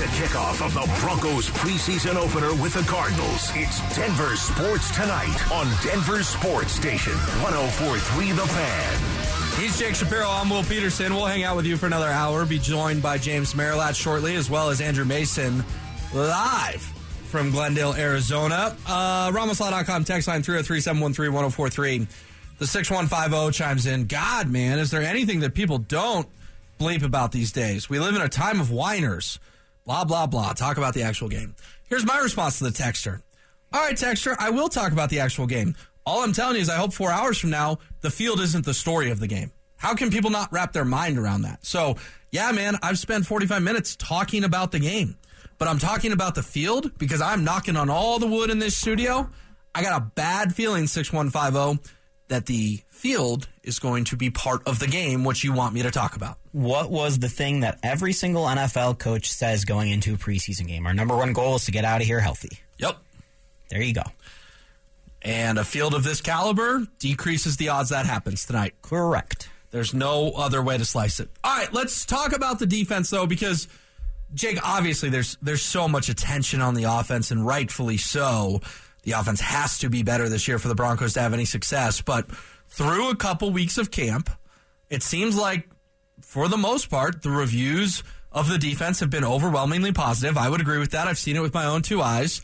[0.00, 3.50] to kickoff of the Broncos preseason opener with the Cardinals.
[3.54, 9.60] It's Denver Sports Tonight on Denver Sports Station 1043 The Fan.
[9.62, 10.26] He's Jake Shapiro.
[10.26, 11.12] I'm Will Petersen.
[11.12, 12.46] We'll hang out with you for another hour.
[12.46, 15.62] Be joined by James Merilatt shortly, as well as Andrew Mason
[16.14, 16.80] live
[17.28, 18.74] from Glendale, Arizona.
[18.86, 22.06] Uh, RamosLaw.com, text line 303 713 1043.
[22.58, 24.06] The 6150 chimes in.
[24.06, 26.26] God, man, is there anything that people don't
[26.78, 27.90] bleep about these days?
[27.90, 29.38] We live in a time of whiners.
[29.90, 30.52] Blah, blah, blah.
[30.52, 31.56] Talk about the actual game.
[31.88, 33.22] Here's my response to the texter.
[33.72, 35.74] All right, texter, I will talk about the actual game.
[36.06, 38.72] All I'm telling you is I hope four hours from now, the field isn't the
[38.72, 39.50] story of the game.
[39.78, 41.66] How can people not wrap their mind around that?
[41.66, 41.96] So,
[42.30, 45.18] yeah, man, I've spent 45 minutes talking about the game,
[45.58, 48.76] but I'm talking about the field because I'm knocking on all the wood in this
[48.76, 49.28] studio.
[49.74, 51.90] I got a bad feeling, 6150
[52.30, 55.82] that the field is going to be part of the game, which you want me
[55.82, 56.38] to talk about.
[56.52, 60.86] What was the thing that every single NFL coach says going into a preseason game?
[60.86, 62.58] Our number one goal is to get out of here healthy.
[62.78, 62.96] Yep.
[63.68, 64.02] There you go.
[65.22, 68.74] And a field of this caliber decreases the odds that happens tonight.
[68.80, 69.48] Correct.
[69.70, 71.28] There's no other way to slice it.
[71.44, 73.68] All right, let's talk about the defense though, because
[74.34, 78.60] Jake, obviously there's there's so much attention on the offense, and rightfully so.
[79.10, 82.00] The offense has to be better this year for the Broncos to have any success.
[82.00, 82.30] But
[82.68, 84.30] through a couple weeks of camp,
[84.88, 85.68] it seems like,
[86.20, 90.38] for the most part, the reviews of the defense have been overwhelmingly positive.
[90.38, 91.08] I would agree with that.
[91.08, 92.40] I've seen it with my own two eyes.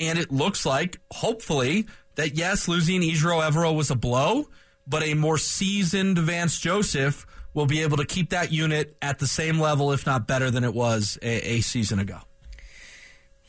[0.00, 4.48] And it looks like, hopefully, that yes, losing Ejiro Evero was a blow,
[4.86, 9.26] but a more seasoned Vance Joseph will be able to keep that unit at the
[9.26, 12.20] same level, if not better than it was a, a season ago.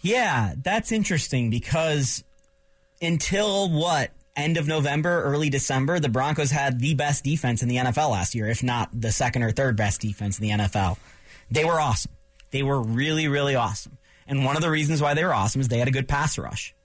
[0.01, 2.25] Yeah, that's interesting because
[3.01, 7.77] until what end of November, early December, the Broncos had the best defense in the
[7.77, 10.97] NFL last year, if not the second or third best defense in the NFL.
[11.49, 12.11] They were awesome.
[12.51, 13.97] They were really, really awesome.
[14.27, 16.37] And one of the reasons why they were awesome is they had a good pass
[16.37, 16.75] rush.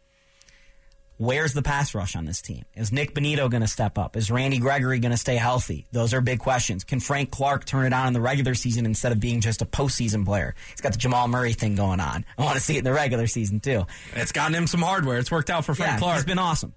[1.22, 2.64] Where's the pass rush on this team?
[2.74, 4.16] Is Nik Bonitto going to step up?
[4.16, 5.86] Is Randy Gregory going to stay healthy?
[5.92, 6.82] Those are big questions.
[6.82, 9.64] Can Frank Clark turn it on in the regular season instead of being just a
[9.64, 10.56] postseason player?
[10.70, 12.24] He's got the Jamal Murray thing going on.
[12.38, 13.86] I want to see it in the regular season too.
[14.16, 15.18] It's gotten him some hardware.
[15.18, 16.16] It's worked out for Frank yeah, Clark.
[16.16, 16.74] He's been awesome.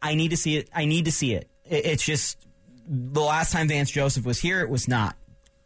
[0.00, 0.70] I need to see it.
[0.74, 1.46] I need to see it.
[1.66, 2.38] It's just
[2.88, 5.16] the last time Vance Joseph was here, it was not.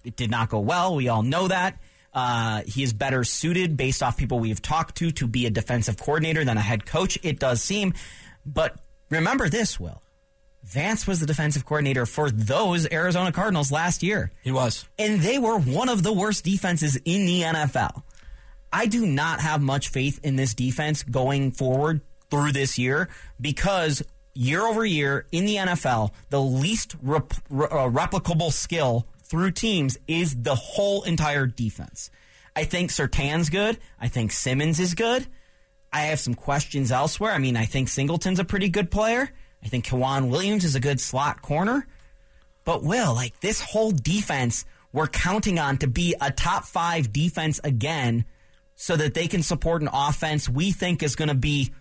[0.03, 0.97] It did not go well.
[0.97, 1.79] We all know that.
[2.15, 5.99] Uh, he is better suited based off people we've talked to to be a defensive
[5.99, 7.19] coordinator than a head coach.
[7.23, 7.95] It does seem.
[8.47, 8.77] But
[9.11, 10.01] remember this, Will.
[10.63, 14.33] Vance was the defensive coordinator for those Arizona Cardinals last year.
[14.43, 14.89] He was.
[14.99, 18.03] And they were one of the worst defenses in the NFL.
[18.73, 23.09] I do not have much faith in this defense going forward through this year
[23.41, 29.53] because year over year in the NFL, the least rep- re- uh, replicable skill through
[29.53, 32.11] teams is the whole entire defense.
[32.57, 33.79] I think Surtain's good.
[34.01, 35.27] I think Simmons is good.
[35.93, 37.33] I have some questions elsewhere.
[37.33, 39.31] I mean, I think Singleton's a pretty good player.
[39.63, 41.87] I think K'Waun Williams is a good slot corner.
[42.65, 47.61] But Will, like this whole defense, we're counting on to be a top five defense
[47.65, 48.25] again
[48.77, 51.73] so that they can support an offense we think is going to be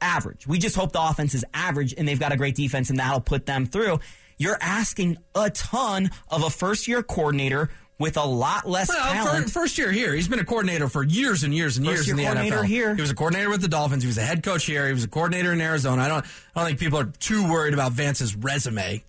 [0.00, 0.46] average.
[0.46, 3.20] We just hope the offense is average and they've got a great defense and that'll
[3.20, 4.00] put them through.
[4.36, 9.50] You're asking a ton of a first year coordinator with a lot less well, talent.
[9.50, 12.16] First year here, he's been a coordinator for years and years and First years in
[12.16, 12.64] the coordinator NFL.
[12.64, 12.94] Here.
[12.94, 14.02] He was a coordinator with the Dolphins.
[14.02, 14.86] He was a head coach here.
[14.86, 16.02] He was a coordinator in Arizona.
[16.02, 19.04] I don't, I don't think people are too worried about Vance's resume.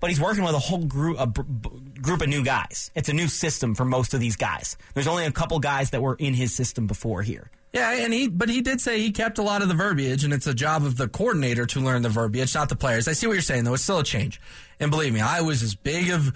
[0.00, 2.92] But he's working with a whole group, a group of new guys.
[2.94, 4.76] It's a new system for most of these guys.
[4.94, 7.50] There's only a couple guys that were in his system before here.
[7.72, 10.32] Yeah, and he, but he did say he kept a lot of the verbiage, and
[10.32, 13.06] it's a job of the coordinator to learn the verbiage, not the players.
[13.08, 13.74] I see what you're saying, though.
[13.74, 14.40] It's still a change,
[14.80, 16.32] and believe me, I was as big of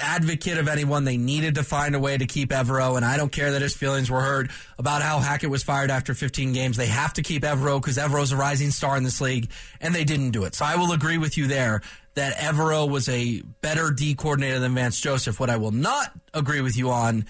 [0.00, 1.04] advocate of anyone.
[1.04, 3.76] They needed to find a way to keep Evero, and I don't care that his
[3.76, 6.76] feelings were hurt about how Hackett was fired after 15 games.
[6.76, 10.04] They have to keep Evero because Evero's a rising star in this league, and they
[10.04, 10.54] didn't do it.
[10.54, 11.82] So I will agree with you there
[12.14, 15.38] that Evero was a better D coordinator than Vance Joseph.
[15.38, 17.26] What I will not agree with you on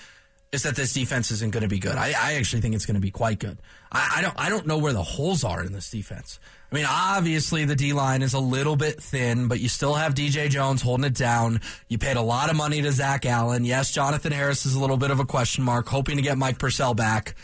[0.50, 1.97] is that this defense isn't going to be good.
[1.97, 3.59] I, I actually think it's going to be quite good.
[3.92, 4.34] I, I, don't.
[4.39, 6.41] I don't know where the holes are in this defense.
[6.71, 10.15] I mean, obviously the D line is a little bit thin, but you still have
[10.15, 11.60] DJ Jones holding it down.
[11.89, 13.65] You paid a lot of money to Zach Allen.
[13.65, 16.59] Yes, Jonathan Harris is a little bit of a question mark, hoping to get Mike
[16.59, 17.34] Purcell back.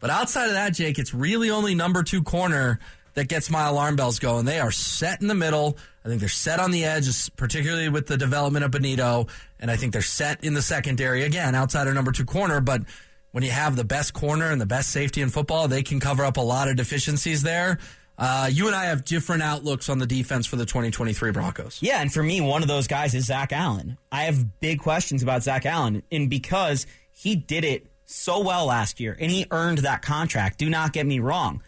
[0.00, 2.78] But outside of that, Jake, it's really only number two corner
[3.14, 4.44] that gets my alarm bells going.
[4.44, 5.76] They are set in the middle.
[6.08, 7.06] I think they're set on the edge,
[7.36, 9.28] particularly with the development of Bonitto,
[9.60, 12.62] And I think they're set in the secondary again, outside of number two corner.
[12.62, 12.84] But
[13.32, 16.24] when you have the best corner and the best safety in football, they can cover
[16.24, 17.78] up a lot of deficiencies there.
[18.16, 21.78] Uh, you and I have different outlooks on the defense for the 2023 Broncos.
[21.82, 23.98] Yeah, and for me, one of those guys is Zach Allen.
[24.10, 28.98] I have big questions about Zach Allen, and because he did it so well last
[28.98, 30.58] year, and he earned that contract.
[30.58, 31.62] Do not get me wrong.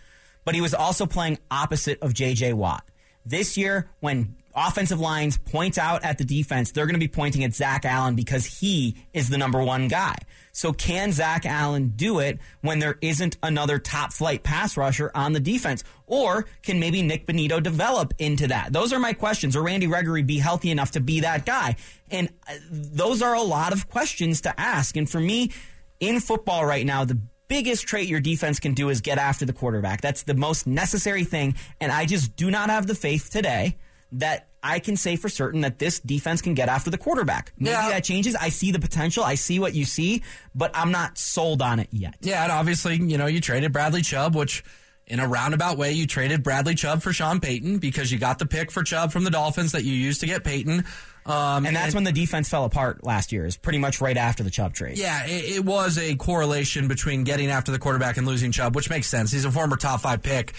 [0.47, 2.55] But he was also playing opposite of J.J.
[2.55, 2.83] Watt.
[3.31, 7.44] This year, when offensive lines point out at the defense, they're going to be pointing
[7.44, 10.17] at Zach Allen because he is the number one guy.
[10.50, 15.32] So can Zach Allen do it when there isn't another top flight pass rusher on
[15.32, 15.85] the defense?
[16.09, 18.73] Or can maybe Nik Bonitto develop into that?
[18.73, 19.55] Those are my questions.
[19.55, 21.77] Or Randy Gregory be healthy enough to be that guy?
[22.11, 24.97] And uh, those are a lot of questions to ask.
[24.97, 25.53] And for me,
[26.00, 29.52] in football right now, the biggest trait your defense can do is get after the
[29.52, 30.00] quarterback.
[30.00, 31.56] That's the most necessary thing.
[31.81, 33.76] And I just do not have the faith today
[34.12, 37.52] that I can say for certain that this defense can get after the quarterback.
[37.58, 37.88] Maybe Yeah.
[37.91, 38.37] that changes.
[38.37, 39.25] I see the potential.
[39.25, 40.23] I see what you see,
[40.55, 42.14] but I'm not sold on it yet.
[42.20, 44.62] Yeah, and obviously, you know, you traded Bradley Chubb, which
[45.11, 48.47] in a roundabout way, you traded Bradley Chubb for Sean Payton because you got the
[48.47, 50.85] pick for Chubb from the Dolphins that you used to get Payton.
[51.27, 54.43] Um, And that's when the defense fell apart last year, is pretty much right after
[54.43, 54.97] the Chubb trade.
[54.99, 58.89] Yeah, it, it was a correlation between getting after the quarterback and losing Chubb, which
[58.89, 59.31] makes sense.
[59.31, 60.55] He's a former top five pick.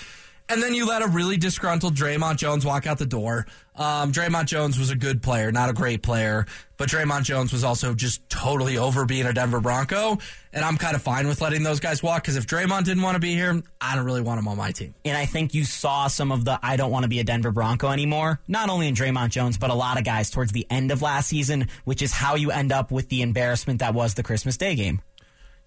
[0.49, 3.47] And then you let a really disgruntled Dre'Mont Jones walk out the door.
[3.75, 6.45] Um, Dre'Mont Jones was a good player, not a great player,
[6.75, 10.17] but Dre'Mont Jones was also just totally over being a Denver Bronco.
[10.51, 13.15] And I'm kind of fine with letting those guys walk because if Dre'Mont didn't want
[13.15, 14.93] to be here, I don't really want him on my team.
[15.05, 17.51] And I think you saw some of the I don't want to be a Denver
[17.51, 20.91] Bronco anymore, not only in Dre'Mont Jones, but a lot of guys towards the end
[20.91, 24.23] of last season, which is how you end up with the embarrassment that was the
[24.23, 25.01] Christmas Day game.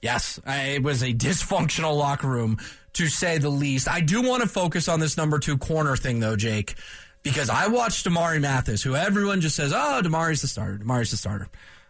[0.04, 2.58] Yes, I- it was a dysfunctional locker room
[2.92, 3.88] to say the least.
[3.88, 6.74] I do want to focus on this number two corner thing though, Jake,
[7.22, 10.76] because I watched Damarri Mathis, who everyone just says, "Oh, Damarri's the starter.
[10.76, 11.48] Damarri's the starter."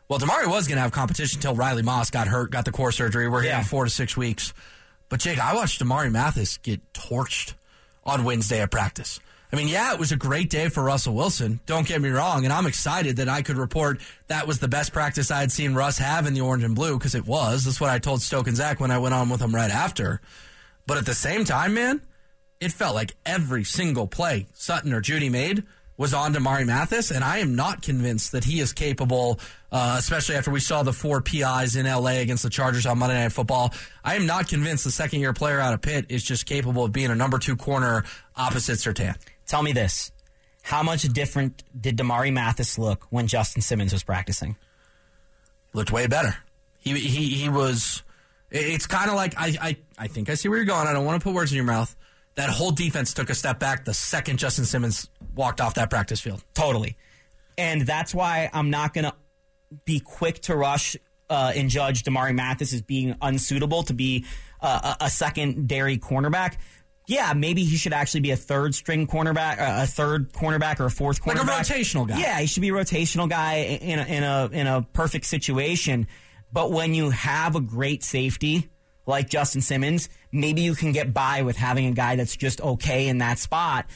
[0.09, 2.93] Well, Damarri was going to have competition until Riley Moss got hurt, got the core
[2.93, 3.27] surgery.
[3.29, 3.59] We're here Yeah.
[3.59, 4.53] in four to six weeks.
[5.09, 7.55] But Jake, I watched Damarri Mathis get torched
[8.05, 9.19] on Wednesday at practice.
[9.55, 11.61] I mean, yeah, it was a great day for Russell Wilson.
[11.65, 14.93] Don't get me wrong, and I'm excited that I could report that was the best
[14.93, 17.65] practice I had seen Russ have in the orange and blue because it was.
[17.65, 20.21] That's what I told Stoke and Zach when I went on with them right after.
[20.89, 22.03] But at the same time, man,
[22.59, 25.63] it felt like every single play Sutton or Jeudy made
[25.97, 29.39] was on Damarri Mathis, and I am not convinced that he is capable,
[29.71, 33.23] uh, especially after we saw the four PIs in LA against the Chargers on Monday
[33.23, 33.73] Night Football.
[34.03, 36.91] I am not convinced the second year player out of Pitt is just capable of
[36.91, 38.05] being a number two corner
[38.35, 39.15] opposite Surtain.
[39.47, 40.13] Tell me this.
[40.63, 44.57] How much different did Damarri Mathis look when Justin Simmons was practicing?
[45.75, 46.35] looked way better.
[46.79, 48.03] He he he was.
[48.51, 50.87] It's kind of like I, I I think I see where you're going.
[50.87, 51.95] I don't want to put words in your mouth.
[52.37, 56.21] That whole defense took a step back the second Justin Simmons walked off that practice
[56.21, 56.43] field.
[56.55, 56.97] Totally.
[57.57, 59.15] And that's why I'm not going to
[59.85, 60.97] be quick to rush
[61.31, 64.25] uh, and judge Damarri Mathis as being unsuitable to be
[64.61, 66.57] uh, a, a secondary cornerback.
[67.07, 70.87] Yeah, maybe he should actually be a third string cornerback, uh, a third cornerback, or
[70.87, 72.19] a fourth Like a rotational guy.
[72.19, 76.07] Yeah, he should be a rotational guy in a, in a in a perfect situation.
[76.53, 78.71] But when you have a great safety
[79.07, 83.09] like Justin Simmons, maybe you can get by with having a guy that's just okay
[83.09, 83.87] in that spot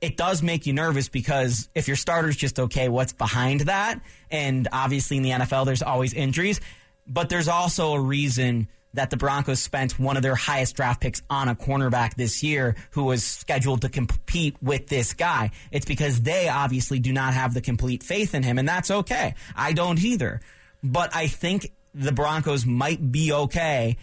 [0.00, 4.00] it does make you nervous because if your starter's just okay, what's behind that?
[4.30, 6.60] And obviously in the NFL, there's always injuries,
[7.06, 11.22] but there's also a reason that the Broncos spent one of their highest draft picks
[11.30, 15.50] on a cornerback this year who was scheduled to compete with this guy.
[15.70, 19.34] It's because they obviously do not have the complete faith in him, and that's okay.
[19.54, 20.40] I don't either.
[20.82, 23.96] But I think the Broncos might be okay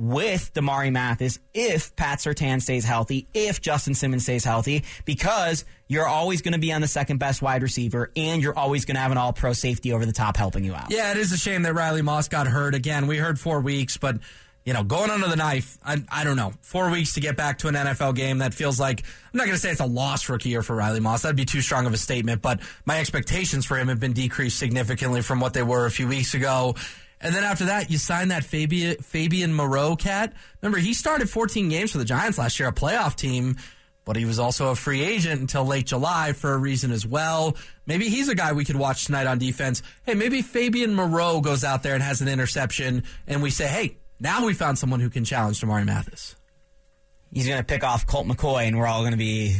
[0.00, 6.06] with Damarri Mathis if Pat Surtain stays healthy, if Justin Simmons stays healthy, because you're
[6.06, 9.00] always going to be on the second best wide receiver and you're always going to
[9.00, 10.90] have an all pro safety over the top helping you out.
[10.90, 13.08] Yeah, it is a shame that Riley Moss got hurt again.
[13.08, 14.16] We heard four weeks, but
[14.64, 16.52] you know, going under the knife, I, I don't know.
[16.62, 19.54] Four weeks to get back to an NFL game that feels like I'm not going
[19.54, 21.22] to say it's a lost rookie year for Riley Moss.
[21.22, 24.58] That'd be too strong of a statement, but my expectations for him have been decreased
[24.58, 26.74] significantly from what they were a few weeks ago.
[27.20, 30.32] And then after that, you sign that Fabian, Fabian Moreau cat.
[30.62, 33.56] Remember, he started 14 games for the Giants last year, a playoff team,
[34.04, 37.56] but he was also a free agent until late July for a reason as well.
[37.86, 39.82] Maybe he's a guy we could watch tonight on defense.
[40.04, 43.98] Hey, maybe Fabian Moreau goes out there and has an interception, and we say, hey,
[44.18, 46.36] now we found someone who can challenge Damarri Mathis.
[47.32, 49.56] He's going to pick off Colt McCoy and we're all going to be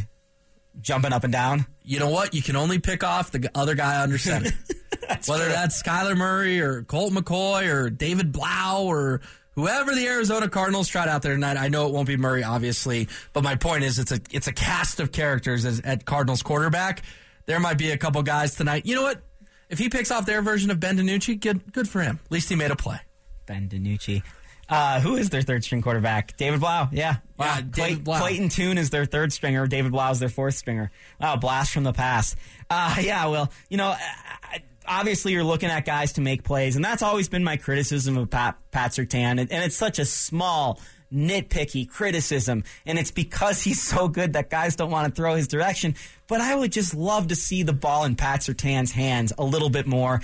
[0.79, 1.65] jumping up and down.
[1.83, 2.33] You know what?
[2.33, 4.51] You can only pick off the other guy under center.
[5.27, 5.53] Whether true.
[5.53, 9.21] that's Kyler Murray or Colt McCoy or David Blough or
[9.55, 11.57] whoever the Arizona Cardinals tried out there tonight.
[11.57, 14.53] I know it won't be Murray, obviously, but my point is it's a it's a
[14.53, 17.01] cast of characters as, at Cardinals quarterback.
[17.45, 18.85] There might be a couple guys tonight.
[18.85, 19.21] You know what?
[19.69, 22.19] If he picks off their version of Ben DiNucci, good good for him.
[22.25, 22.99] At least he made a play.
[23.45, 24.21] Ben DiNucci.
[24.69, 26.37] Uh, who is their third string quarterback?
[26.37, 26.87] David Blough.
[26.93, 27.17] Yeah.
[27.17, 27.55] Yeah, Wow.
[27.55, 28.19] David Clay- Blau.
[28.19, 29.67] Clayton Tune is their third stringer.
[29.67, 30.91] David Blough is their fourth stringer.
[31.19, 32.37] Wow, blast from the past.
[32.69, 36.83] Uh, yeah, well, you know, I, obviously you're looking at guys to make plays, and
[36.83, 40.79] that's always been my criticism of Pat, Pat Surtain, and, and it's such a small
[41.13, 45.47] nitpicky criticism, and it's because he's so good that guys don't want to throw his
[45.47, 45.95] direction.
[46.27, 49.69] But I would just love to see the ball in Pat Surtain's hands a little
[49.69, 50.21] bit more,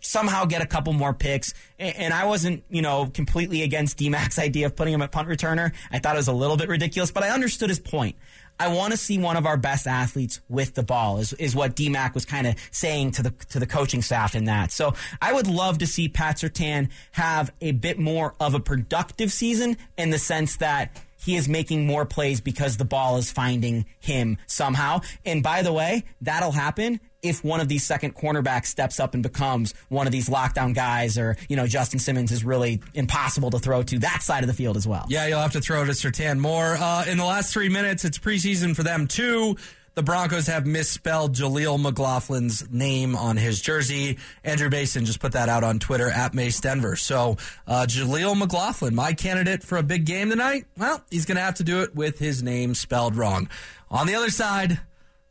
[0.00, 1.52] somehow get a couple more picks.
[1.80, 5.72] And I wasn't, you know, completely against D-Mac's idea of putting him at punt returner.
[5.90, 8.14] I thought it was a little bit ridiculous, but I understood his point.
[8.62, 11.74] I want to see one of our best athletes with the ball is, is what
[11.74, 14.70] DMAC was kind of saying to the to the coaching staff in that.
[14.70, 19.32] So I would love to see Pat Surtain have a bit more of a productive
[19.32, 23.84] season in the sense that he is making more plays because the ball is finding
[23.98, 25.00] him somehow.
[25.24, 29.22] And by the way, that'll happen if one of these second cornerbacks steps up and
[29.22, 33.58] becomes one of these lockdown guys, or you know Justin Simmons is really impossible to
[33.58, 35.06] throw to that side of the field as well.
[35.08, 36.76] Yeah, you'll have to throw to Surtain more.
[36.76, 39.56] Uh, in the last three minutes, it's preseason for them too.
[39.94, 44.16] The Broncos have misspelled Jaleel McLaughlin's name on his jersey.
[44.42, 46.96] Andrew Mason just put that out on Twitter at Mase Denver.
[46.96, 47.36] So
[47.66, 50.64] uh, Jaleel McLaughlin, my candidate for a big game tonight.
[50.78, 53.50] Well, he's going to have to do it with his name spelled wrong.
[53.90, 54.80] On the other side,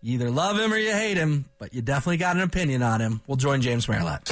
[0.01, 3.01] you either love him or you hate him, but you definitely got an opinion on
[3.01, 3.21] him.
[3.27, 4.25] We'll join James Merilatt.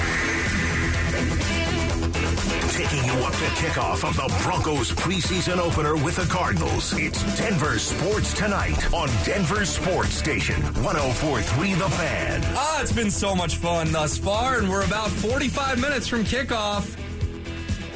[2.74, 6.94] Taking you up to kickoff of the Broncos preseason opener with the Cardinals.
[6.98, 12.42] It's Denver Sports Tonight on Denver Sports Station 1043 The Fan.
[12.56, 16.96] Ah, it's been so much fun thus far, and we're about 45 minutes from kickoff.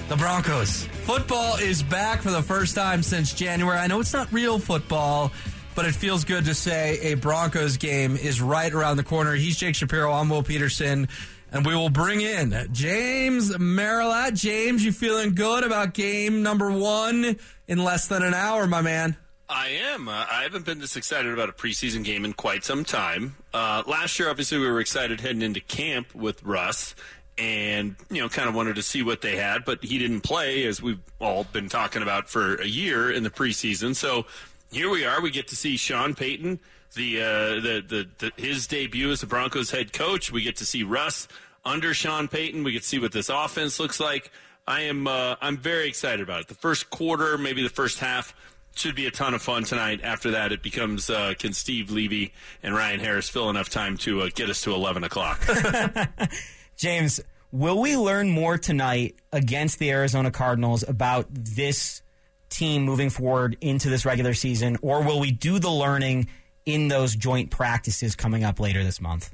[0.10, 0.84] The Broncos.
[1.06, 3.77] Football is back for the first time since January.
[3.77, 5.32] I know it's not real football
[5.75, 9.34] but it feels good to say a Broncos game is right around the corner.
[9.34, 10.12] He's Jake Shapiro.
[10.12, 11.08] I'm Will Petersen.
[11.51, 14.34] And we will bring in James Merilatt.
[14.34, 17.38] James, you feeling good about game number one
[17.68, 19.18] in less than an hour, my man?
[19.48, 20.08] I am.
[20.08, 23.36] Uh, I haven't been this excited about a preseason game in quite some time.
[23.53, 26.96] Uh, last year, obviously, we were excited heading into camp with Russ
[27.38, 30.65] and, you know, kind of wanted to see what they had, but he didn't play,
[30.65, 33.96] as we've all been talking about for a year in the preseason.
[33.96, 34.25] So
[34.74, 35.22] here we are.
[35.22, 36.60] We get to see Sean Payton,
[36.96, 40.32] the, uh, the, the, the, his debut as the Broncos head coach.
[40.32, 41.27] We get to see Russ
[41.65, 42.63] under Sean Payton.
[42.63, 44.32] We get to see what this offense looks like.
[44.68, 46.48] I am uh, I'm very excited about it.
[46.48, 48.34] The first quarter, maybe the first half,
[48.75, 50.01] should be a ton of fun tonight.
[50.03, 54.22] After that, it becomes uh, can Steve Levy and Ryan Harris fill enough time to
[54.22, 55.46] uh, get us to 11 o'clock?
[56.77, 57.20] James,
[57.51, 62.02] will we learn more tonight against the Arizona Cardinals about this
[62.53, 66.27] team moving forward into this regular season, or will we do the learning
[66.65, 69.33] in those joint practices coming up later this month?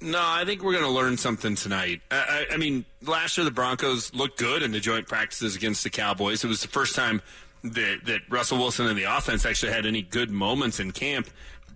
[0.00, 2.00] No, I think we're going to learn something tonight.
[2.10, 5.82] I, I, I, mean, last year the Broncos looked good in the joint practices against
[5.82, 6.44] the Cowboys.
[6.44, 7.20] It was the first time
[7.64, 11.28] that, that Russell Wilson and the offense actually had any good moments in camp,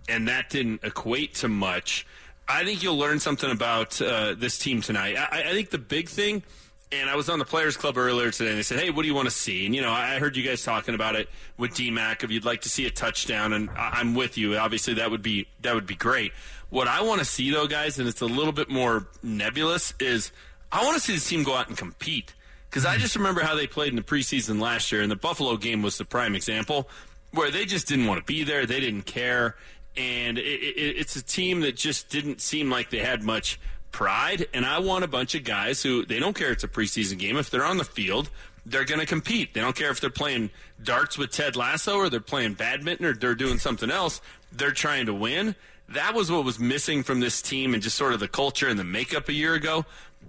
[0.07, 2.07] and that didn't equate to much.
[2.47, 5.17] I think you'll learn something about uh, this team tonight.
[5.17, 6.43] I, I think the big thing–
[7.01, 9.07] and I was on the Players Club earlier today, and they said, "Hey, what do
[9.07, 11.71] you want to see?" And you know, I heard you guys talking about it with
[11.71, 12.23] DMAC.
[12.23, 14.57] If you'd like to see a touchdown, and I'm with you.
[14.57, 16.31] Obviously, that would be that would be great.
[16.69, 20.31] What I want to see, though, guys, and it's a little bit more nebulous, is
[20.71, 22.33] I want to see this team go out and compete.
[22.69, 23.01] Because I hmm.
[23.01, 25.97] just remember how they played in the preseason last year, and the Buffalo game was
[25.97, 26.89] the prime example,
[27.31, 29.55] where they just didn't want to be there, they didn't care,
[29.95, 33.59] and it, it, it's a team that just didn't seem like they had much
[33.93, 37.17] pride, and I want a bunch of guys who they don't care it's a preseason
[37.17, 37.37] game.
[37.37, 38.29] If they're on the field,
[38.65, 39.53] they're going to compete.
[39.53, 40.49] They don't care if they're playing
[40.81, 44.19] darts with Ted Lasso or they're playing badminton or they're doing something else.
[44.51, 45.55] They're trying to win.
[45.89, 48.79] That was what was missing from this team and just sort of the culture and
[48.79, 49.85] the makeup a year ago.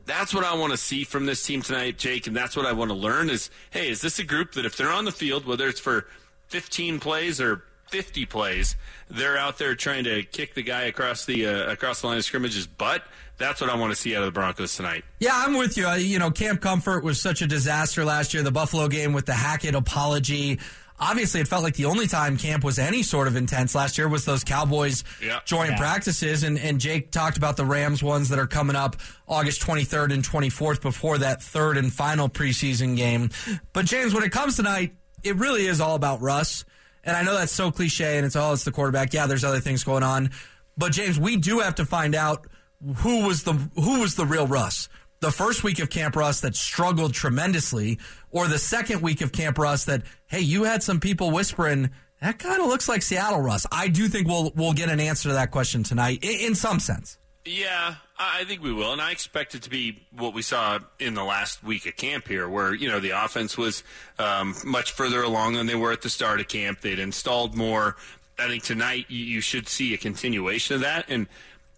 [0.07, 2.73] That's what I want to see from this team tonight, Jake, and that's what I
[2.73, 5.47] want to learn is, hey, is this a group that if they're on the field,
[5.47, 6.07] whether it's for
[6.49, 8.77] 15 plays or 50 plays,
[9.09, 12.25] they're out there trying to kick the guy across the uh, across the line of
[12.25, 13.03] scrimmage's butt
[13.37, 15.05] that's what I want to see out of the Broncos tonight.
[15.19, 15.89] Yeah, I'm with you.
[15.91, 18.43] You know, Camp Comfort was such a disaster last year.
[18.43, 20.61] The Buffalo game with the Hackett apology.
[21.01, 24.09] Obviously, it felt like the only time camp was any sort of intense last year
[24.09, 25.41] was those Cowboys yeah.
[25.45, 25.79] joint yeah.
[25.79, 26.45] practices.
[26.45, 30.23] And, and Jake talked about the Rams ones that are coming up August 23rd and
[30.23, 33.31] 24th before that third and final preseason game.
[33.73, 36.65] But, James, when it comes tonight, it really is all about Russ.
[37.05, 39.13] And I know that's so cliche and it's all it's the quarterback.
[39.13, 40.31] Yeah, there's other things going on.
[40.77, 42.47] But, James, we do have to find out
[42.97, 44.89] who was the who was the real Russ?
[45.21, 47.99] The first week of Camp Russ that struggled tremendously,
[48.31, 52.39] or the second week of Camp Russ that hey, you had some people whispering that
[52.39, 53.67] kind of looks like Seattle Russ.
[53.71, 56.81] I do think we'll we'll get an answer to that question tonight in, in some
[56.81, 57.19] sense.
[57.45, 61.15] Yeah, I think we will, and I expect it to be what we saw in
[61.15, 63.83] the last week of camp here, where you know the offense was
[64.19, 66.81] um, much further along than they were at the start of camp.
[66.81, 67.97] They'd installed more.
[68.39, 71.27] I think tonight you should see a continuation of that, and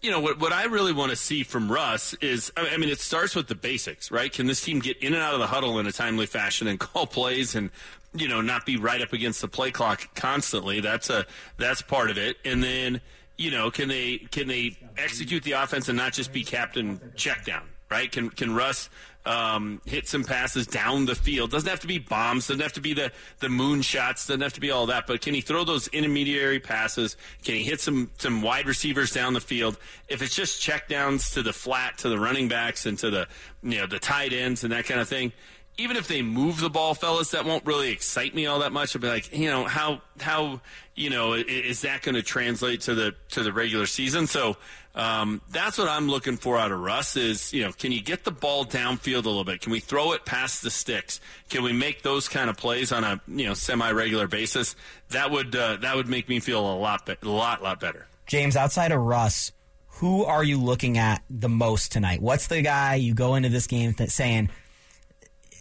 [0.01, 2.89] you know what what I really want to see from Russ is I I mean
[2.89, 4.31] it starts with the basics, right?
[4.31, 6.79] Can this team get in and out of the huddle in a timely fashion and
[6.79, 7.71] call plays and
[8.13, 10.81] you know not be right up against the play clock constantly?
[10.81, 11.25] That's a
[11.57, 12.37] that's part of it.
[12.45, 13.01] And then
[13.37, 17.45] you know can they can they execute the offense and not just be captain check
[17.45, 18.11] down, right?
[18.11, 18.89] Can can Russ
[19.27, 21.51] um, hit some passes down the field.
[21.51, 22.47] Doesn't have to be bombs.
[22.47, 24.27] Doesn't have to be the the moon shots.
[24.27, 25.05] Doesn't have to be all that.
[25.05, 27.17] But can he throw those intermediary passes?
[27.43, 29.77] Can he hit some some wide receivers down the field?
[30.07, 33.27] If it's just check downs to the flat to the running backs and to the
[33.61, 35.33] you know the tight ends and that kind of thing.
[35.77, 38.95] Even if they move the ball, fellas, that won't really excite me all that much.
[38.95, 40.61] I'll be like, you know, how how
[40.95, 44.25] you know is that going to translate to the to the regular season?
[44.25, 44.57] So
[44.97, 48.23] um, that's what I'm looking for out of Russ is, you know, can you get
[48.23, 49.61] the ball downfield a little bit?
[49.61, 51.21] Can we throw it past the sticks?
[51.49, 54.75] Can we make those kind of plays on a, you know, semi-regular basis?
[55.09, 58.07] That would, uh, that would make me feel a lot, be- a lot, lot better.
[58.25, 59.51] James, outside of Russ,
[59.87, 62.19] who are you looking at the most tonight?
[62.19, 64.49] What's the guy you go into this game that saying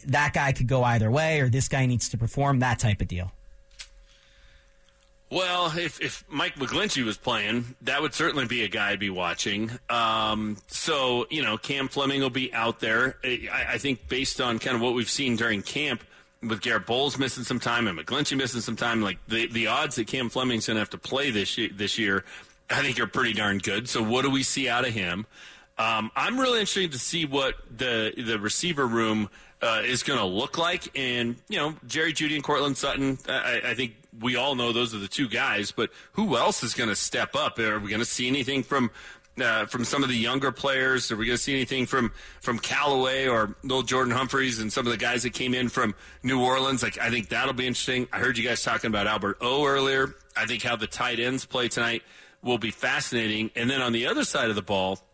[0.06, 3.08] that guy could go either way or this guy needs to perform, that type of
[3.08, 3.32] deal?
[5.28, 9.10] Well, if, if Mike McGlinchey was playing, that would certainly be a guy I'd be
[9.10, 9.72] watching.
[9.90, 13.16] Um, so, you know, Cam Fleming will be out there.
[13.24, 16.04] I, I, think based on kind of what we've seen during camp,
[16.42, 19.96] with Garett Bolles missing some time and McGlinchey missing some time, like the, the odds
[19.96, 22.24] that Cam Fleming's going to have to play this year, this year,
[22.70, 23.88] I think are pretty darn good.
[23.88, 25.26] So, what do we see out of him?
[25.78, 29.28] Um, I'm really interested to see what the the receiver room
[29.62, 30.96] uh, is going to look like.
[30.98, 34.94] And, you know, Jerry Jeudy and Courtland Sutton, I, I, think we all know those
[34.94, 37.58] are the two guys, but who else is going to step up?
[37.58, 38.90] Are we going to see anything from.
[39.38, 42.10] Uh, from some of the younger players, are we going to see anything from
[42.40, 45.94] from Callaway or Lil Jordan Humphreys and some of the guys that came in from
[46.22, 46.82] New Orleans?
[46.82, 48.08] Like, I think that'll be interesting.
[48.14, 50.14] I heard you guys talking about Albert O earlier.
[50.34, 52.02] I think how the tight ends play tonight
[52.42, 53.50] will be fascinating.
[53.54, 55.05] And then on the other side of the ball,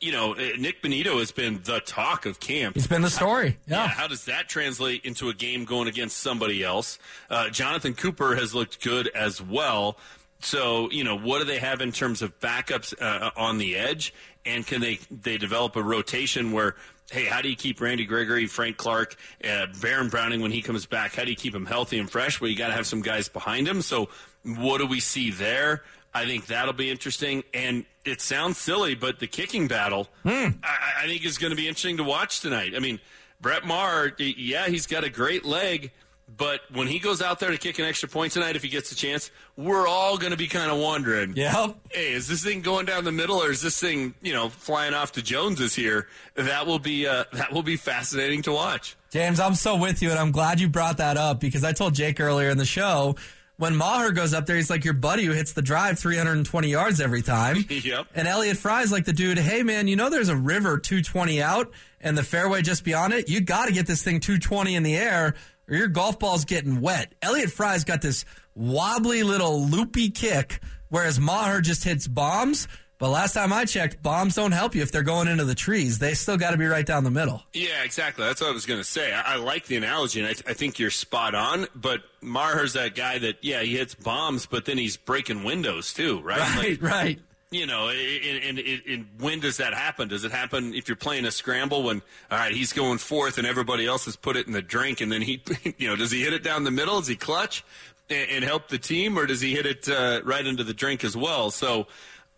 [0.00, 2.74] you know, Nik Bonitto has been the talk of camp.
[2.74, 3.58] He's been the story.
[3.66, 3.82] Yeah.
[3.82, 6.98] yeah how does that translate into a game going against somebody else?
[7.30, 9.98] Uh, Jonathan Cooper has looked good as well.
[10.40, 14.12] So, you know, what do they have in terms of backups uh, on the edge?
[14.44, 16.76] And can they they develop a rotation where,
[17.10, 20.84] hey, how do you keep Randy Gregory, Frank Clark, uh, Baron Browning when he comes
[20.84, 21.14] back?
[21.14, 22.40] How do you keep him healthy and fresh?
[22.40, 23.80] Well, you got to have some guys behind him.
[23.80, 24.10] So,
[24.44, 25.82] what do we see there?
[26.12, 27.42] I think that'll be interesting.
[27.54, 30.54] And it sounds silly, but the kicking battle, mm.
[30.62, 32.74] I, I, think is going to be interesting to watch tonight.
[32.76, 33.00] I mean,
[33.40, 35.92] Brett Maher, yeah, he's got a great leg,
[36.36, 38.90] but when he goes out there to kick an extra point tonight, if he gets
[38.90, 42.62] a chance, we're all going to be kind of wondering, yeah, hey, is this thing
[42.62, 46.08] going down the middle, or is this thing, you know, flying off to Jones's here?
[46.34, 48.96] That will be uh, that will be fascinating to watch.
[49.10, 51.94] James, I'm so with you, and I'm glad you brought that up because I told
[51.94, 53.16] Jake earlier in the show
[53.56, 57.00] when Maher goes up there, he's like your buddy who hits the drive 320 yards
[57.00, 57.64] every time.
[57.68, 58.06] yep.
[58.14, 61.72] And Elliott Fry's like the dude, hey man, you know there's a river 220 out
[62.00, 63.28] and the fairway just beyond it?
[63.28, 65.34] You got to get this thing 220 in the air
[65.68, 67.14] or your golf ball's getting wet.
[67.22, 72.68] Elliott Fry's got this wobbly little loopy kick, whereas Maher just hits bombs.
[72.98, 75.98] But last time I checked, bombs don't help you if they're going into the trees.
[75.98, 77.42] They still got to be right down the middle.
[77.52, 78.24] Yeah, exactly.
[78.24, 79.12] That's what I was going to say.
[79.12, 81.66] I, I, like the analogy, and I, th- I, think you're spot on.
[81.74, 86.20] But Maher's that guy that, yeah, he hits bombs, but then he's breaking windows too,
[86.20, 86.38] right?
[86.38, 87.20] Right, like, right.
[87.50, 90.08] You know, and, and, and, when does that happen?
[90.08, 93.46] Does it happen if you're playing a scramble when, all right, he's going fourth and
[93.46, 95.42] everybody else has put it in the drink, and then he,
[95.78, 96.98] you know, does he hit it down the middle?
[96.98, 97.64] Does he clutch
[98.10, 101.04] and, and help the team, or does he hit it uh, right into the drink
[101.04, 101.50] as well?
[101.50, 101.86] So,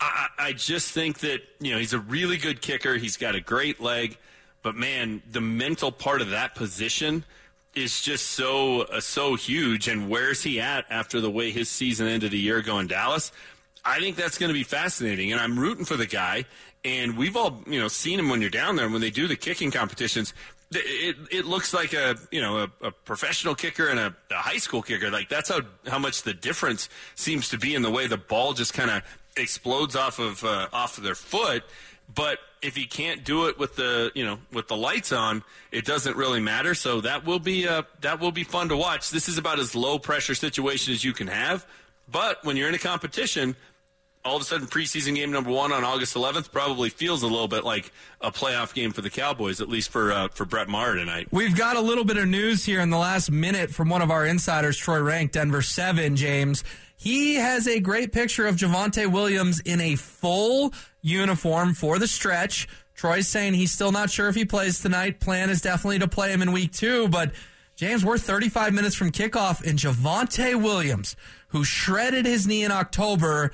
[0.00, 2.96] I, I just think that you know he's a really good kicker.
[2.96, 4.18] He's got a great leg,
[4.62, 7.24] but man, the mental part of that position
[7.74, 9.88] is just so uh, so huge.
[9.88, 13.32] And where's he at after the way his season ended a year ago in Dallas?
[13.85, 16.44] I think that's going to be fascinating, and I'm rooting for the guy.
[16.85, 19.37] And we've all you know seen him when you're down there when they do the
[19.37, 20.35] kicking competitions.
[20.72, 24.56] It, it looks like a you know a, a professional kicker and a, a, high
[24.59, 25.11] school kicker.
[25.11, 28.52] Like that's how how much the difference seems to be in the way the ball
[28.52, 29.02] just kind of
[29.37, 31.64] explodes off of uh, off of their foot.
[32.12, 35.85] But if he can't do it with the you know with the lights on, it
[35.85, 36.75] doesn't really matter.
[36.75, 39.11] So that will be uh, that will be fun to watch.
[39.11, 41.66] This is about as low pressure situation as you can have.
[42.09, 43.57] But when you're in a competition,
[44.25, 47.49] all of a sudden preseason game number one on August 11th probably feels a little
[47.49, 50.94] bit like a playoff game for the Cowboys, at least for uh, for Brett Maher
[50.94, 51.29] tonight.
[51.31, 54.11] We've got a little bit of news here in the last minute from one of
[54.11, 56.64] our insiders, Troy Renck, Denver Seven, James.
[56.96, 62.68] He has a great picture of Javonte Williams in a full uniform for the stretch.
[62.94, 65.20] Troy's saying he's still not sure if he plays tonight.
[65.20, 67.32] Plan is definitely to play him in week two, but
[67.76, 71.14] James, we're 35 minutes from kickoff, and Javonte Williams,
[71.48, 73.52] who shredded his knee in October,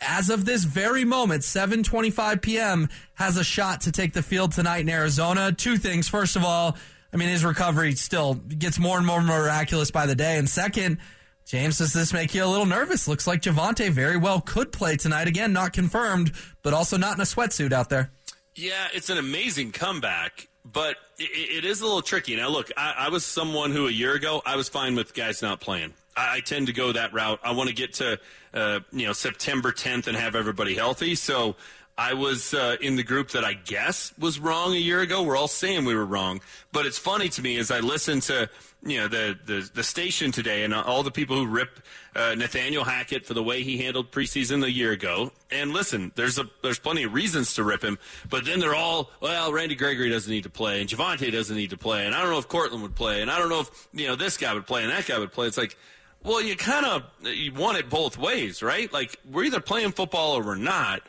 [0.00, 4.80] as of this very moment, 7:25 p.m., has a shot to take the field tonight
[4.80, 5.52] in Arizona.
[5.52, 6.08] Two things.
[6.08, 6.76] First of all,
[7.12, 10.98] I mean his recovery still gets more and more miraculous by the day, and second,
[11.46, 13.08] James, does this make you a little nervous?
[13.08, 17.20] Looks like Javonte very well could play tonight again, not confirmed, but also not in
[17.20, 18.10] a sweatsuit out there.
[18.54, 22.36] Yeah, it's an amazing comeback, but it, it is a little tricky.
[22.36, 25.42] Now, look, I, I was someone who a year ago I was fine with guys
[25.42, 25.94] not playing.
[26.16, 27.40] I, I tend to go that route.
[27.42, 28.20] I want to get to
[28.54, 31.14] uh, you know September 10th and have everybody healthy.
[31.14, 31.56] So
[31.96, 35.22] I was uh, in the group that I guess was wrong a year ago.
[35.22, 36.40] We're all saying we were wrong,
[36.72, 38.48] but it's funny to me as I listen to
[38.82, 41.80] you know the the, the station today and all the people who rip
[42.16, 45.32] uh, Nathaniel Hackett for the way he handled preseason a year ago.
[45.50, 49.10] And listen, there's a there's plenty of reasons to rip him, but then they're all
[49.20, 52.22] well, Randy Gregory doesn't need to play, and Javonte doesn't need to play, and I
[52.22, 54.54] don't know if Courtland would play, and I don't know if you know this guy
[54.54, 55.46] would play and that guy would play.
[55.46, 55.76] It's like
[56.22, 58.92] well, you kind of you want it both ways, right?
[58.92, 61.02] Like we're either playing football or we're not.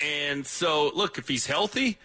[0.00, 1.98] And so, look, if he's healthy,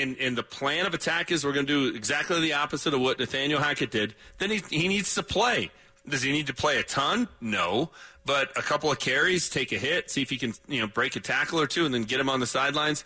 [0.00, 3.00] and, and the plan of attack is we're going to do exactly the opposite of
[3.00, 5.70] what Nathaniel Hackett did, then he, he needs to play.
[6.08, 7.28] Does he need to play a ton?
[7.40, 7.90] No.
[8.24, 11.16] But a couple of carries, take a hit, see if he can, you know, break
[11.16, 13.04] a tackle or two, and then get him on the sidelines.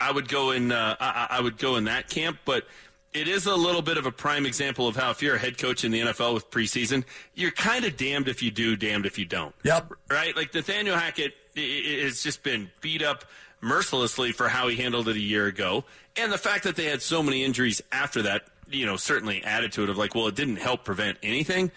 [0.00, 0.72] I would go in.
[0.72, 2.38] Uh, I, I would go in that camp.
[2.44, 2.64] But
[3.12, 5.58] it is a little bit of a prime example of how if you're a head
[5.58, 7.04] coach in the NFL with preseason,
[7.34, 9.54] you're kind of damned if you do, damned if you don't.
[9.64, 9.92] Yep.
[10.08, 10.34] Right?
[10.36, 13.24] Like Nathaniel Hackett has just been beat up
[13.60, 15.84] mercilessly for how he handled it a year ago.
[16.16, 19.72] And the fact that they had so many injuries after that, you know, certainly added
[19.72, 21.70] to it of like, well, it didn't help prevent anything.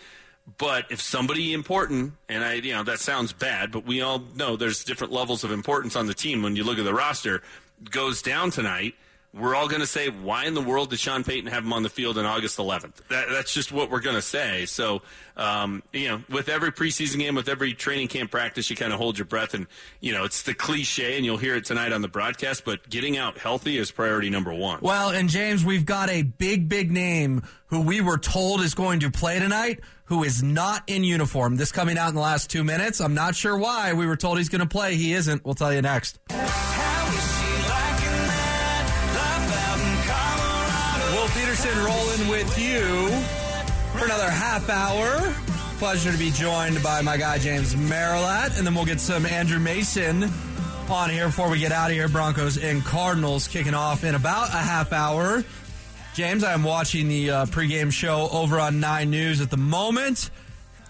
[0.58, 4.58] But if somebody important, and I, you know, that sounds bad, but we all know
[4.58, 7.42] there's different levels of importance on the team when you look at the roster,
[7.90, 8.96] goes down tonight–
[9.34, 11.82] we're all going to say, why in the world did Sean Payton have him on
[11.82, 13.08] the field on August 11th?
[13.10, 14.66] That, that's just what we're going to say.
[14.68, 15.02] So,
[15.36, 19.00] um, you know, with every preseason game, with every training camp practice, you kind of
[19.00, 19.56] hold your breath.
[19.56, 19.66] And,
[20.02, 23.18] you know, it's the cliche, and you'll hear it tonight on the broadcast, but getting
[23.18, 24.80] out healthy is priority number one.
[24.82, 29.00] Well, and James, we've got a big, big name who we were told is going
[29.00, 31.56] to play tonight who is not in uniform.
[31.56, 33.02] This coming out in the last two minutes.
[33.02, 33.94] I'm not sure why.
[33.94, 34.96] We were told he's going to play.
[34.96, 35.44] He isn't.
[35.44, 36.20] We'll tell you next.
[41.64, 43.08] Petersen rolling with you
[43.98, 45.34] for another half hour.
[45.78, 49.60] Pleasure to be joined by my guy James Merilatt, and then we'll get some Andrew
[49.60, 50.30] Mason
[50.90, 52.10] on here before we get out of here.
[52.10, 55.44] Broncos and Cardinals kicking off in about a half hour.
[56.14, 60.32] James, I am watching the uh, pregame show over on Nine News at the moment,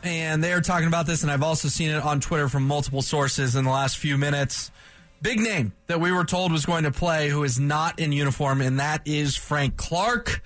[0.01, 3.03] and they are talking about this, and I've also seen it on Twitter from multiple
[3.03, 4.71] sources in the last few minutes.
[5.21, 8.59] Big name that we were told was going to play who is not in uniform,
[8.59, 10.41] and that is Frank Clark.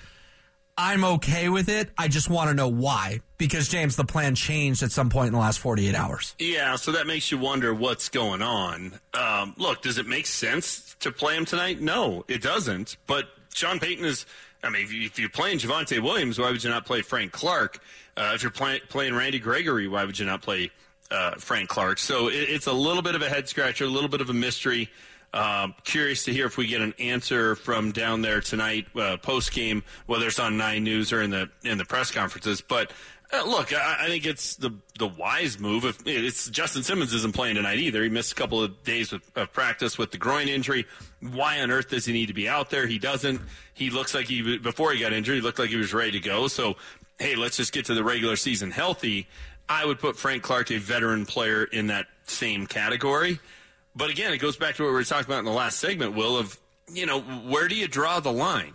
[0.78, 1.90] I'm okay with it.
[1.98, 3.22] I just want to know why.
[3.40, 6.36] Because, James, the plan changed at some point in the last 48 hours.
[6.38, 9.00] Yeah, so that makes you wonder what's going on.
[9.14, 11.82] Um, look, does it make sense to play him tonight?
[11.82, 12.98] No, it doesn't.
[13.08, 14.26] But Sean Payton is,
[14.64, 17.80] I mean, if, you, are playing Javonte Williams, why would you not play Frank Clark?
[18.16, 20.72] Uh, if you're play, playing Randy Gregory, why would you not play
[21.10, 21.98] uh, Frank Clark?
[21.98, 24.34] So it, it's a little bit of a head scratcher, a little bit of a
[24.34, 24.90] mystery.
[25.34, 29.52] Uh, curious to hear if we get an answer from down there tonight, uh, post
[29.52, 32.62] game, whether it's on Nine News or in the in the press conferences.
[32.62, 32.92] But
[33.32, 35.84] uh, look, I, I, think it's the the wise move.
[35.84, 38.02] If it's Justin Simmons isn't playing tonight either.
[38.02, 40.86] He missed a couple of days of, of practice with the groin injury.
[41.20, 42.88] Why on earth does he need to be out there?
[42.88, 43.42] He doesn't.
[43.74, 45.36] He looks like he before he got injured.
[45.36, 46.48] He looked like he was ready to go.
[46.48, 46.78] So
[47.20, 49.28] hey, let's just get to the regular season healthy.
[49.70, 53.40] I would put Frank Clark, a veteran player, in that same category.
[53.98, 56.14] But again, it goes back to what we were talking about in the last segment,
[56.14, 56.60] Will, of,
[56.94, 58.74] you know, where do you draw the line?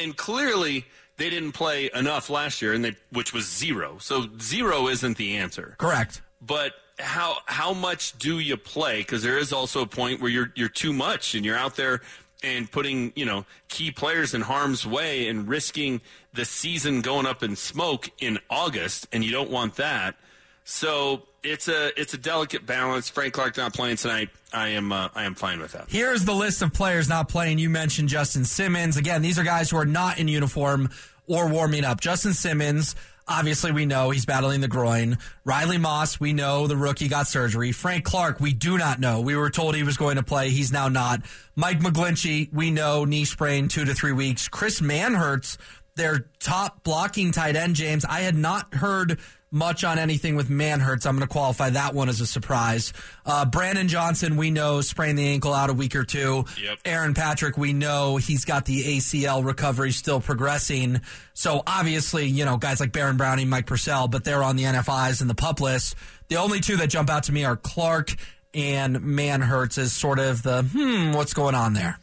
[0.00, 0.84] And clearly,
[1.16, 3.98] they didn't play enough last year, and they, which was zero.
[4.00, 5.76] So zero isn't the answer.
[5.78, 6.20] Correct.
[6.40, 8.98] But how how much do you play?
[8.98, 12.00] Because there is also a point where you're you're too much, and you're out there
[12.42, 16.00] and putting you know key players in harm's way and risking
[16.32, 20.16] the season going up in smoke in August, and you don't want that.
[20.64, 23.08] So it's a it's a delicate balance.
[23.10, 24.30] Frank Clark not playing tonight.
[24.52, 25.86] I am uh, I am fine with that.
[25.88, 27.58] Here's the list of players not playing.
[27.58, 28.96] You mentioned Justin Simmons.
[28.96, 30.90] Again, these are guys who are not in uniform
[31.26, 32.00] or warming up.
[32.00, 32.96] Justin Simmons,
[33.28, 35.18] obviously we know he's battling the groin.
[35.44, 37.72] Riley Moss, we know the rookie got surgery.
[37.72, 39.20] Frank Clark, we do not know.
[39.20, 40.48] We were told he was going to play.
[40.48, 41.20] He's now not.
[41.56, 44.48] Mike McGlinchey, we know knee sprain two to three weeks.
[44.48, 45.58] Chris Manhertz,
[45.96, 48.04] their top blocking tight end, James.
[48.04, 49.18] I had not heard
[49.54, 51.06] much on anything with Manhertz.
[51.06, 52.92] I'm going to qualify that one as a surprise.
[53.24, 56.44] Uh, Brandon Johnson, we know, sprained the ankle out a week or two.
[56.60, 56.78] Yep.
[56.84, 61.00] Aaron Patrick, we know he's got the ACL recovery still progressing.
[61.32, 65.20] So obviously, you know, guys like Baron Browning, Mike Purcell, but they're on the NFIs
[65.20, 65.94] and the pup list.
[66.28, 68.16] The only two that jump out to me are Clark
[68.52, 71.98] and Manhertz as sort of the hmm, what's going on there?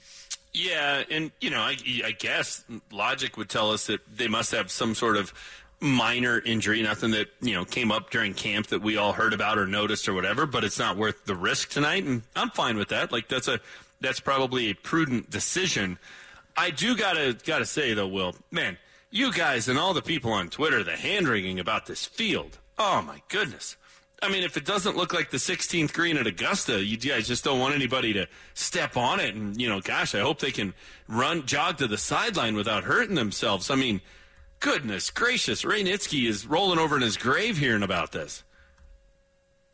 [0.53, 4.69] Yeah, and you know, I, I guess logic would tell us that they must have
[4.69, 5.33] some sort of
[5.81, 9.57] minor injury, nothing that you know came up during camp that we all heard about
[9.57, 10.45] or noticed or whatever.
[10.45, 13.11] But it's not worth the risk tonight, and I'm fine with that.
[13.11, 13.59] Like that's a
[13.99, 15.97] that's probably a prudent decision.
[16.55, 18.77] I do gotta gotta say though, Will, man,
[19.09, 22.59] you guys and all the people on Twitter, the hand wringing about this field.
[22.77, 23.75] Oh my goodness.
[24.23, 27.43] I mean, if it doesn't look like the 16th green at Augusta, you guys just
[27.43, 29.33] don't want anybody to step on it.
[29.33, 30.75] And, you know, gosh, I hope they can
[31.07, 33.71] run, jog to the sideline without hurting themselves.
[33.71, 33.99] I mean,
[34.62, 38.45] goodness gracious, Ray Nitschke is rolling over in his grave hearing about this.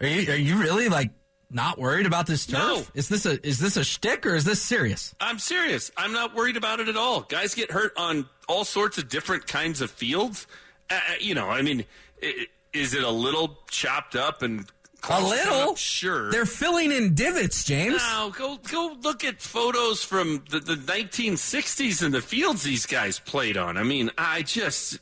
[0.02, 1.12] Are you, are you really like
[1.52, 2.60] not worried about this turf?
[2.60, 2.84] No.
[2.96, 5.14] Is this a is this a shtick or is this serious?
[5.20, 5.92] I'm serious.
[5.96, 7.22] I'm not worried about it at all.
[7.22, 10.48] Guys get hurt on all sorts of different kinds of fields.
[10.90, 11.86] Uh, you know, I mean,
[12.24, 14.66] i is it a little chopped up and
[15.10, 15.76] A little?
[15.76, 16.32] Sure.
[16.32, 17.98] They're filling in divots, James.
[17.98, 23.20] Now go go look at photos from the, the 1960s and the fields these guys
[23.20, 23.78] played on.
[23.78, 25.00] I mean, I just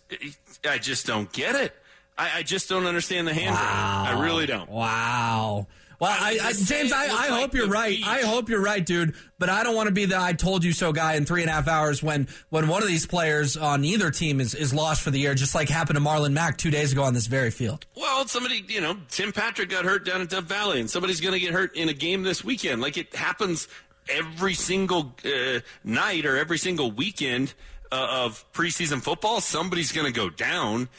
[0.67, 1.73] I just don't get it.
[2.17, 4.19] I, I just don't understand the hand wringing.
[4.19, 4.69] I really don't.
[4.69, 5.67] Wow.
[5.99, 7.95] Well, I I, James, I, I like hope you're right.
[7.95, 8.05] beach.
[8.05, 9.15] I hope you're right, dude.
[9.37, 11.49] But I don't want to be the "I told you so" guy in three and
[11.49, 15.01] a half hours when when one of these players on either team is, is lost
[15.01, 17.51] for the year, just like happened to Marlon Mack two days ago on this very
[17.51, 17.85] field.
[17.95, 21.33] Well, somebody, you know, Tim Patrick got hurt down at Dove Valley, and somebody's going
[21.33, 22.81] to get hurt in a game this weekend.
[22.81, 23.67] Like it happens
[24.09, 27.53] every single uh, night or every single weekend
[27.91, 29.41] uh, of preseason football.
[29.41, 30.89] Somebody's going to go down.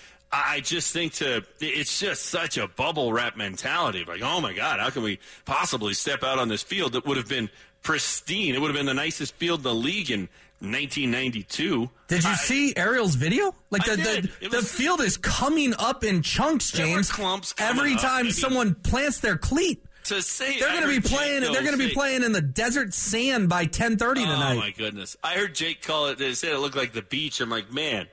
[0.46, 4.04] I just think to it's just such a bubble wrap mentality.
[4.06, 7.16] Like, oh my God, how can we possibly step out on this field that would
[7.16, 7.48] have been
[7.82, 8.54] pristine?
[8.54, 10.28] It would have been the nicest field in the league in
[10.60, 11.90] 1992.
[12.08, 13.54] Did you I- see Ariel's video?
[13.70, 13.96] Like the
[14.40, 17.10] the, the field is coming up in chunks, James.
[17.10, 21.02] clumps Every time mean- someone plants their cleat, To say they're going to be heard
[21.04, 21.40] Jake, playing.
[21.42, 24.52] They're going to be playing in the desert sand by 10:30 Oh tonight.
[24.54, 25.16] Oh my goodness!
[25.22, 26.18] I heard Jake call it.
[26.18, 27.40] They said it looked like the beach.
[27.40, 28.06] I'm like, man,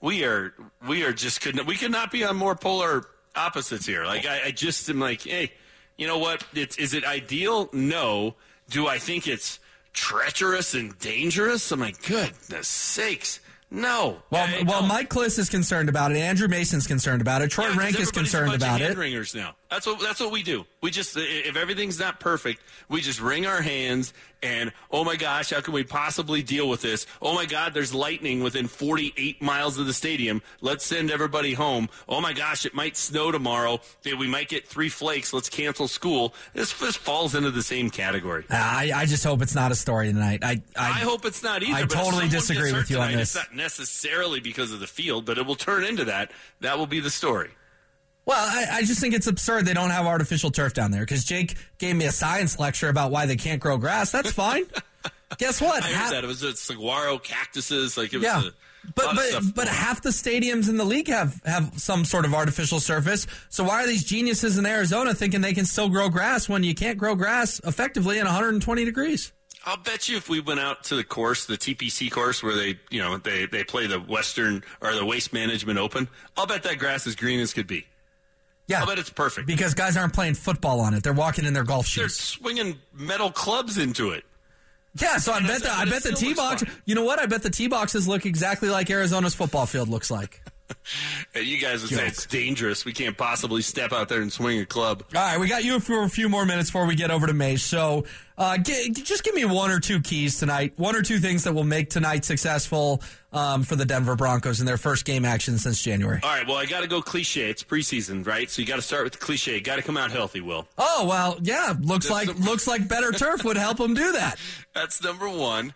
[0.00, 0.54] we are
[0.86, 4.04] we are just couldn't we could not be on more polar opposites here.
[4.04, 5.52] Like I, I just am like, hey,
[5.96, 6.44] you know what?
[6.54, 7.68] It's is it ideal?
[7.72, 8.34] No.
[8.70, 9.60] Do I think it's
[9.92, 11.70] treacherous and dangerous?
[11.72, 14.22] I'm like, goodness sakes, no.
[14.30, 14.82] Well, I well.
[14.82, 16.16] Mike Klis is concerned about it.
[16.16, 17.50] Andrew Mason's concerned about it.
[17.50, 18.96] Troy Yeah, Renck is concerned about it.
[18.96, 19.56] Ringers now.
[19.70, 20.64] That's what that's what we do.
[20.82, 25.50] We just if everything's not perfect, we just wring our hands and oh my gosh,
[25.50, 27.06] how can we possibly deal with this?
[27.20, 30.40] Oh my God, there's lightning within 48 miles of the stadium.
[30.62, 31.90] Let's send everybody home.
[32.08, 33.80] Oh my gosh, it might snow tomorrow.
[34.06, 35.34] We might get three flakes.
[35.34, 36.34] Let's cancel school.
[36.54, 38.46] This this falls into the same category.
[38.48, 40.40] I, I just hope it's not a story tonight.
[40.42, 41.74] I I, I hope it's not either.
[41.74, 43.36] I totally disagree with you on this.
[43.36, 46.32] It's not necessarily because of the field, but it will turn into that.
[46.60, 47.50] That will be the story.
[48.28, 51.24] Well, I, I just think it's absurd they don't have artificial turf down there because
[51.24, 54.12] Jake gave me a science lecture about why they can't grow grass.
[54.12, 54.64] That's fine.
[55.38, 55.82] Guess what?
[55.82, 57.96] I heard Half- that it was a saguaro cactuses.
[57.96, 58.40] Like it was yeah.
[58.40, 58.50] a
[58.94, 62.80] But but but half the stadiums in the league have have some sort of artificial
[62.80, 63.26] surface.
[63.48, 66.74] So why are these geniuses in Arizona thinking they can still grow grass when you
[66.74, 69.32] can't grow grass effectively in 120 degrees?
[69.64, 72.78] I'll bet you if we went out to the course, the TPC course, where they,
[72.90, 76.78] you know, they, they play the Western or the Waste Management Open, I'll bet that
[76.78, 77.86] grass is green as could be.
[78.68, 79.46] Yeah, I'll bet it's perfect.
[79.46, 82.02] because guys aren't playing football on it; they're walking in their golf shoes.
[82.02, 84.24] They're swinging metal clubs into it.
[84.94, 86.62] Yeah, so I And bet the I bet the tee box.
[86.84, 87.18] You know what?
[87.18, 90.42] I bet the tee boxes look exactly like Arizona's football field looks like.
[91.34, 92.84] And you guys would say it's dangerous.
[92.84, 95.04] We can't possibly step out there and swing a club.
[95.14, 97.32] All right, we got you for a few more minutes before we get over to
[97.34, 97.62] Mase.
[97.62, 98.04] So,
[98.36, 100.72] uh, gi- just give me one or two keys tonight.
[100.76, 103.02] One or two things that will make tonight successful
[103.32, 106.20] um, for the Denver Broncos in their first game action since January.
[106.22, 107.50] All right, well, I got to go cliche.
[107.50, 108.48] It's preseason, right?
[108.50, 109.60] So you got to start with the cliche.
[109.60, 110.66] Got to come out healthy, Will.
[110.78, 111.74] Oh well, yeah.
[111.80, 114.38] Looks That's like the- looks like better turf would help them do that.
[114.74, 115.74] That's number one.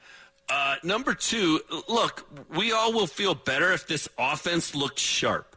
[0.48, 5.56] Uh, number two, look, we all will feel better if this offense looks sharp.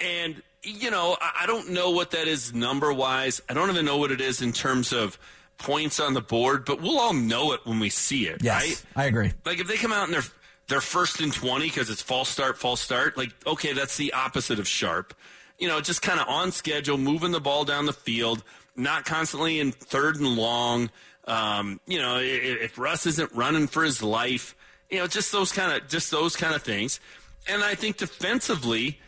[0.00, 3.40] And, you know, I, I don't know what that is number wise.
[3.48, 5.18] I don't even know what it is in terms of
[5.58, 8.84] points on the board, but we'll all know it when we see it, Yes, right?
[9.04, 9.32] I agree.
[9.44, 10.22] Like if they come out and they're
[10.68, 13.16] they're first and twenty because it's false start, false start.
[13.16, 15.14] Like okay, that's the opposite of sharp.
[15.58, 18.42] You know, just kind of on schedule, moving the ball down the field,
[18.74, 20.90] not constantly in third and long.
[21.26, 24.54] Um, you know, if, Russ isn't running for his life,
[24.90, 27.00] you know, just those kind of just those kind of things.
[27.48, 29.00] And I think defensively,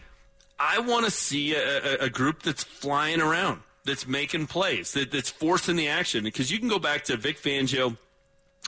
[0.58, 5.12] I want to see a, a, a group that's flying around, that's making plays, that,
[5.12, 6.24] that's forcing the action.
[6.24, 7.96] Because you can go back to Vic Fangio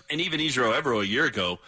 [0.08, 1.58] and even Ejiro Evero a year ago,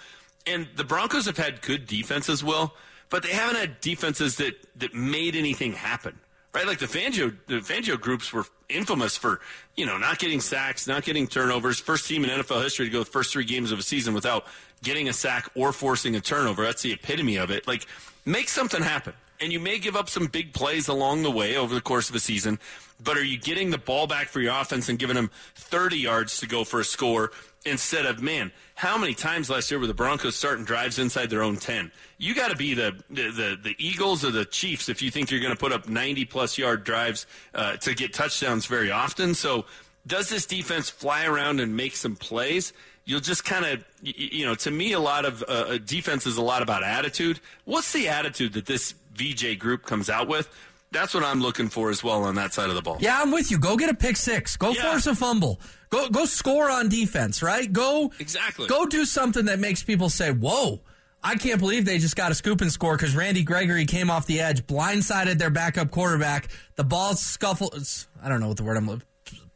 [0.47, 2.75] and the Broncos have had good defenses, Will,
[3.11, 6.21] but they haven't had defenses that that made anything happen.
[6.54, 6.66] Right?
[6.66, 9.40] Like the Fangio, the Fangio groups were infamous for,
[9.76, 11.80] you know, not getting sacks, not getting turnovers.
[11.80, 14.46] First team in NFL history to go the first three games of a season without
[14.82, 16.64] getting a sack or forcing a turnover.
[16.64, 17.66] That's the epitome of it.
[17.66, 17.86] Like,
[18.24, 19.14] make something happen.
[19.42, 22.14] And you may give up some big plays along the way over the course of
[22.14, 22.61] a season,
[23.02, 26.38] but are you getting the ball back for your offense and giving them 30 yards
[26.38, 27.33] to go for a score
[27.64, 31.42] instead of, man, how many times last year were the Broncos starting drives inside their
[31.42, 31.90] own 10?
[32.18, 35.33] You got to be the, the, the, the, Eagles or the Chiefs if you think
[35.33, 39.35] you're going to put up 90 plus yard drives uh, to get touchdowns very often.
[39.35, 39.64] So,
[40.07, 42.72] does this defense fly around and make some plays?
[43.05, 46.42] You'll just kind of, you know, to me, a lot of uh, defense is a
[46.42, 47.40] lot about attitude.
[47.64, 50.48] What's the attitude that this VJ group comes out with?
[50.90, 52.98] That's what I'm looking for as well on that side of the ball.
[53.01, 53.59] Yeah, I'm with you.
[53.59, 54.57] Go get a pick six.
[54.59, 54.90] Go yeah.
[54.90, 55.59] force a fumble.
[55.88, 57.70] Go go score on defense, right?
[57.72, 58.66] Go Exactly.
[58.66, 60.83] Go do something that makes people say, "Whoa,
[61.22, 64.27] I can't believe they just got a scoop and score because Randy Gregory came off
[64.27, 66.48] the edge, blindsided their backup quarterback.
[66.77, 67.75] The ball scuffled.
[68.22, 69.03] I don't know what the word I'm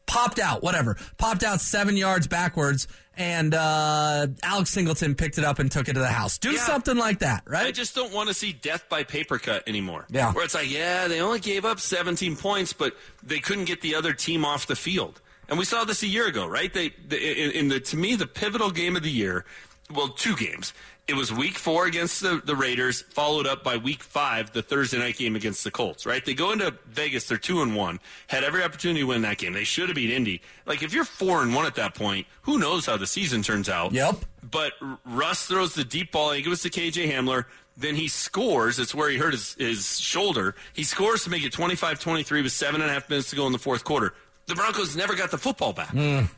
[0.06, 5.58] popped out, whatever, popped out seven yards backwards, and uh, Alex Singleton picked it up
[5.58, 6.38] and took it to the house.
[6.38, 6.60] Do yeah.
[6.60, 7.66] something like that, right?
[7.66, 10.06] I just don't want to see death by paper cut anymore.
[10.10, 10.32] Yeah.
[10.32, 13.94] Where it's like, yeah, they only gave up 17 points, but they couldn't get the
[13.94, 15.20] other team off the field.
[15.48, 16.72] And we saw this a year ago, right?
[16.72, 19.44] They, they in, in the to me the pivotal game of the year,
[19.90, 20.74] well, two games.
[21.08, 24.98] It was week four against the, the Raiders, followed up by week five, the Thursday
[24.98, 26.24] night game against the Colts, right?
[26.24, 29.52] They go into Vegas, they're two and one, had every opportunity to win that game.
[29.52, 30.42] They should have beat Indy.
[30.64, 33.68] Like, if you're four and one at that point, who knows how the season turns
[33.68, 33.92] out?
[33.92, 34.16] Yep.
[34.50, 34.72] But
[35.04, 37.44] Russ throws the deep ball, I think it to KJ Hamler.
[37.76, 38.80] Then he scores.
[38.80, 40.56] It's where he hurt his, his shoulder.
[40.72, 43.46] He scores to make it 25 23 with seven and a half minutes to go
[43.46, 44.12] in the fourth quarter.
[44.46, 45.88] The Broncos never got the football back.
[45.88, 46.30] Mm.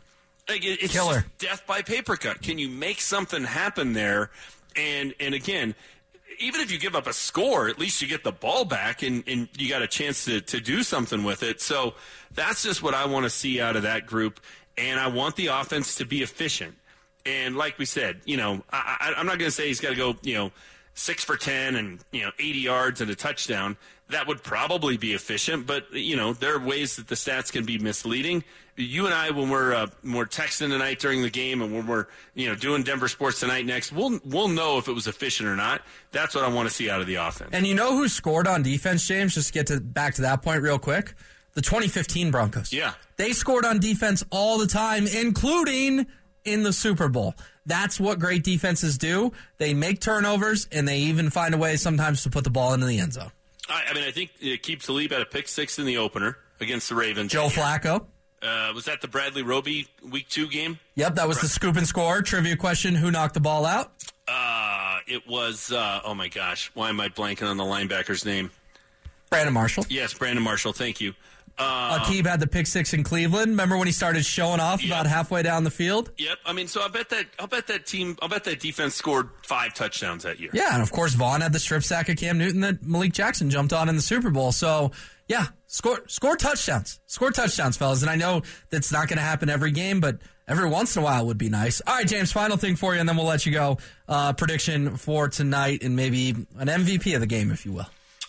[0.48, 1.26] Like, it's Killer.
[1.38, 2.42] death by paper cut.
[2.42, 4.30] Can you make something happen there?
[4.78, 5.74] And and again,
[6.38, 9.24] even if you give up a score, at least you get the ball back and,
[9.26, 11.60] and you got a chance to, to do something with it.
[11.60, 11.94] So
[12.32, 14.40] that's just what I want to see out of that group.
[14.76, 16.76] And I want the offense to be efficient.
[17.26, 19.90] And like we said, you know, I, I, I'm not going to say he's got
[19.90, 20.52] to go, you know,
[20.98, 23.76] six for 10 and, you know, 80 yards and a touchdown.
[24.10, 27.64] That would probably be efficient, but, you know, there are ways that the stats can
[27.66, 28.42] be misleading.
[28.74, 31.86] You and I, when we're, uh, when we're texting tonight during the game and when
[31.86, 35.48] we're, you know, doing Denver Sports Tonight next, we'll, we'll know if it was efficient
[35.48, 35.82] or not.
[36.10, 37.50] That's what I want to see out of the offense.
[37.52, 39.34] And you know who scored on defense, James?
[39.34, 41.14] Just to get to, back to that point real quick.
[41.54, 42.72] The 2015 Broncos.
[42.72, 42.94] Yeah.
[43.16, 46.06] They scored on defense all the time, including
[46.44, 47.34] in the Super Bowl.
[47.68, 49.32] That's what great defenses do.
[49.58, 52.86] They make turnovers, and they even find a way sometimes to put the ball into
[52.86, 53.30] the end zone.
[53.68, 56.88] I, I mean, I think Aqib Talib at a pick six in the opener against
[56.88, 57.30] the Ravens.
[57.30, 58.06] Joe Flacco.
[58.40, 60.78] Uh, was that the Bradley Roby week two game?
[60.94, 62.22] Yep, that was the scoop and score.
[62.22, 63.92] Trivia question Who knocked the ball out?
[64.26, 68.50] Uh, it was, uh, oh my gosh, why am I blanking on the linebacker's name?
[69.28, 69.84] Brandon Marshall.
[69.90, 70.72] Yes, Brandon Marshall.
[70.72, 71.14] Thank you.
[71.58, 73.50] Uh, Aqib had the pick six in Cleveland.
[73.50, 74.92] Remember when he started showing off yep.
[74.92, 76.10] about halfway down the field?
[76.16, 76.38] Yep.
[76.46, 79.30] I mean, so I bet that I'll bet that team, I'll bet that defense scored
[79.42, 80.50] five touchdowns that year.
[80.52, 83.50] Yeah, and of course Von had the strip sack of Cam Newton that Malik Jackson
[83.50, 84.52] jumped on in the Super Bowl.
[84.52, 84.92] So
[85.26, 88.02] yeah, score score touchdowns, score touchdowns, fellas.
[88.02, 91.04] And I know that's not going to happen every game, but every once in a
[91.04, 91.80] while would be nice.
[91.86, 92.32] All right, James.
[92.32, 93.78] Final thing for you, and then we'll let you go.
[94.08, 97.88] Uh, prediction for tonight, and maybe an MVP of the game, if you will.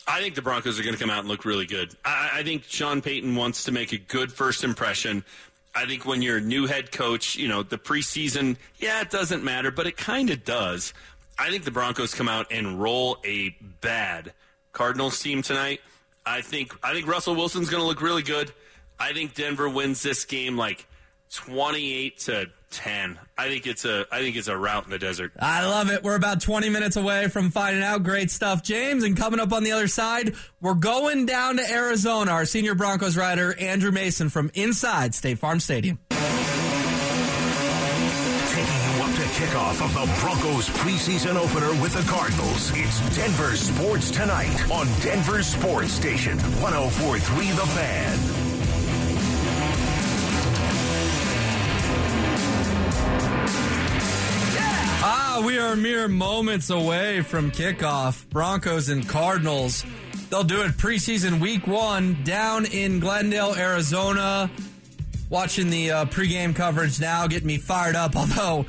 [0.10, 1.96] I think the Broncos are going to come out and look really good.
[2.04, 5.24] I, I think Sean Payton wants to make a good first impression.
[5.76, 9.44] I think when you're a new head coach, you know, the preseason, yeah, it doesn't
[9.44, 10.96] matter, but it kind of does.
[11.38, 14.34] I think the Broncos come out and roll a bad
[14.74, 15.80] Cardinals team tonight.
[16.26, 18.52] I think I think Russell Wilson's going to look really good.
[19.00, 20.88] I think Denver wins this game like
[21.34, 23.20] 28 to 10.
[23.38, 25.32] I think it's a I think it's a route in the desert.
[25.40, 26.04] I love it.
[26.04, 28.04] We're about 20 minutes away from finding out.
[28.04, 29.04] Great stuff, James.
[29.04, 32.32] And coming up on the other side, we're going down to Arizona.
[32.32, 35.98] Our senior Broncos rider Andrew Mason from inside State Farm Stadium.
[36.10, 36.28] Taking
[38.66, 42.72] you up to kickoff of the Broncos preseason opener with the Cardinals.
[42.76, 48.39] It's Denver Sports Tonight on Denver Sports Station 1043 The Fan.
[55.46, 58.28] We are mere moments away from kickoff.
[58.30, 59.86] Broncos and Cardinals.
[60.30, 64.52] They'll do it preseason week one down in Glendale, Arizona.
[65.30, 68.16] Watching the uh, pregame coverage now, getting me fired up.
[68.18, 68.66] Although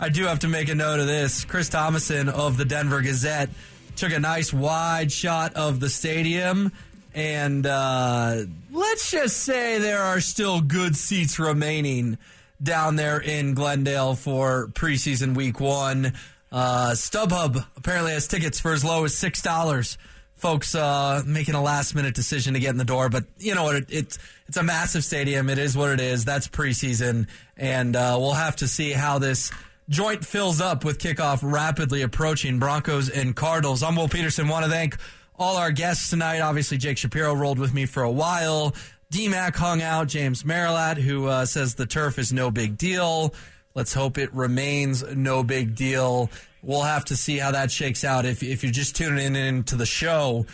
[0.00, 1.44] I do have to make a note of this.
[1.44, 3.50] Chris Tomasson of the Denver Gazette
[3.96, 6.72] took a nice wide shot of the stadium.
[7.14, 12.16] And uh, let's just say there are still good seats remaining
[12.62, 16.12] down there in Glendale for preseason week one.
[16.50, 19.98] Uh, StubHub apparently has tickets for as low as six dollars
[20.38, 23.08] folks uh, making a last minute decision to get in the door.
[23.08, 23.76] But you know what?
[23.76, 25.50] It, it's it's a massive stadium.
[25.50, 26.24] It is what it is.
[26.24, 29.50] That's preseason, and uh, we'll have to see how this
[29.88, 32.58] joint fills up with kickoff rapidly approaching.
[32.58, 33.82] Broncos and Cardinals.
[33.82, 34.48] I'm Will Petersen.
[34.48, 34.96] Want to thank
[35.38, 36.40] all our guests tonight.
[36.40, 38.74] Obviously, Jake Shapiro rolled with me for a while.
[39.12, 40.08] DMAC hung out.
[40.08, 43.34] James Merilatt, who uh, says the turf is no big deal.
[43.74, 46.30] Let's hope it remains no big deal.
[46.62, 48.24] We'll have to see how that shakes out.
[48.24, 50.46] If if you're just tuning in into the show,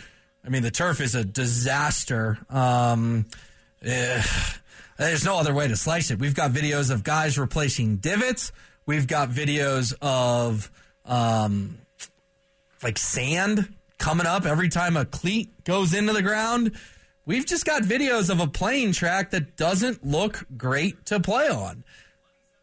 [0.45, 2.37] I mean the turf is a disaster.
[2.49, 3.25] Um,
[3.81, 4.21] eh,
[4.97, 6.19] there's no other way to slice it.
[6.19, 8.51] We've got videos of guys replacing divots.
[8.85, 10.71] We've got videos of
[11.05, 11.79] um,
[12.83, 16.73] like sand coming up every time a cleat goes into the ground.
[17.27, 21.83] We've just got videos of a playing track that doesn't look great to play on.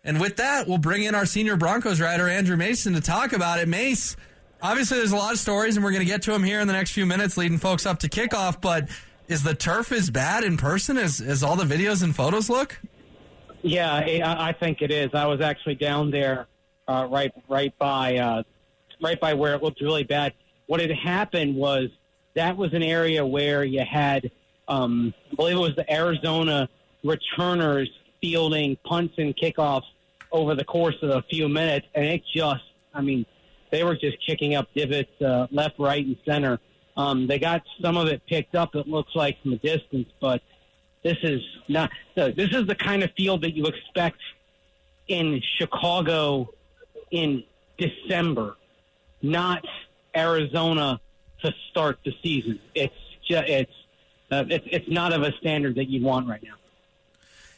[0.04, 3.58] And with that, we'll bring in our senior Broncos writer, Andrew Mason, to talk about
[3.58, 3.66] it.
[3.66, 4.16] Mase,
[4.60, 6.68] obviously, there's a lot of stories, and we're going to get to them here in
[6.68, 8.60] the next few minutes, leading folks up to kickoff.
[8.60, 8.88] But
[9.26, 12.80] is the turf as bad in person as, as all the videos and photos look?
[13.62, 15.10] Yeah, I think it is.
[15.12, 16.46] I was actually down there,
[16.86, 18.42] uh, right, right by, uh,
[19.00, 20.34] right by where it looked really bad.
[20.66, 21.90] What had happened was
[22.34, 24.30] that was an area where you had,
[24.72, 26.68] um, I believe it was the Arizona
[27.04, 29.82] returners fielding punts and kickoffs
[30.30, 32.64] over the course of a few minutes, and it just,
[32.94, 33.26] I mean,
[33.70, 36.58] they were just kicking up divots uh, left, right, and center.
[36.96, 38.74] Um, they got some of it picked up.
[38.74, 40.40] It looks like from a distance, but
[41.02, 41.90] this is not.
[42.14, 44.20] This is the kind of field that you expect
[45.08, 46.48] in Chicago
[47.10, 47.44] in
[47.76, 48.56] December,
[49.20, 49.64] not
[50.14, 51.00] Arizona
[51.42, 52.58] to start the season.
[52.74, 52.94] It's
[53.28, 53.72] just, it's
[54.32, 56.54] uh, it's it's not of a standard that you want right now.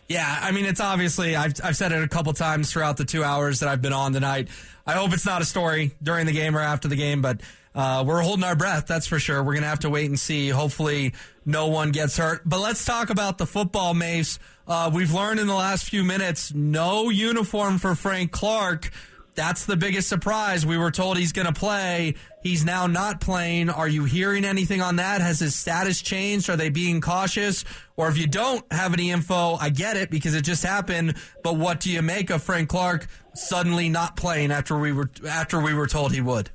[0.09, 3.25] Yeah, I mean, it's obviously, I've, I've said it a couple times throughout the two
[3.25, 4.49] hours that I've been on tonight.
[4.87, 7.41] I hope it's not a story during the game or after the game, but
[7.75, 9.43] uh, we're holding our breath, that's for sure.
[9.43, 10.51] We're going to have to wait and see.
[10.51, 11.14] Hopefully,
[11.47, 12.43] no one gets hurt.
[12.45, 14.39] But let's talk about the football, Mase.
[14.68, 18.91] Uh, we've learned in the last few minutes no uniform for Frank Clark.
[19.35, 20.64] That's the biggest surprise.
[20.64, 22.14] We were told he's going to play.
[22.43, 23.68] He's now not playing.
[23.68, 25.20] Are you hearing anything on that?
[25.20, 26.49] Has his status changed?
[26.49, 27.64] Are they being cautious?
[27.97, 31.16] Or if you don't have any info, I get it because it just happened.
[31.43, 35.61] But what do you make of Frank Clark suddenly not playing after we were after
[35.61, 36.51] we were told he would?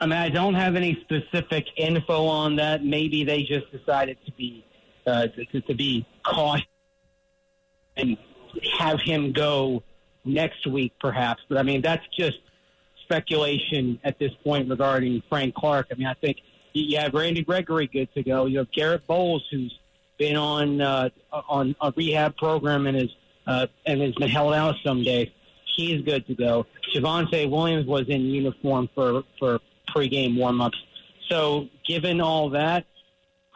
[0.00, 2.82] I mean, I don't have any specific info on that.
[2.82, 4.64] Maybe they just decided to be
[5.06, 6.66] uh, to, to be cautious
[7.96, 8.16] and
[8.78, 9.82] have him go
[10.24, 11.42] next week, perhaps.
[11.48, 12.38] But I mean, that's just
[13.02, 15.88] speculation at this point regarding Frank Clark.
[15.90, 16.38] I mean, I think
[16.72, 18.46] you have Randy Gregory good to go.
[18.46, 19.76] You have Garett Bolles, who's
[20.18, 23.10] been on uh, on a rehab program and is
[23.46, 25.28] uh, and has been held out some days.
[25.76, 26.66] He's good to go.
[26.94, 30.76] Javonte Williams was in uniform for for pregame warmups.
[31.28, 32.84] So, given all that,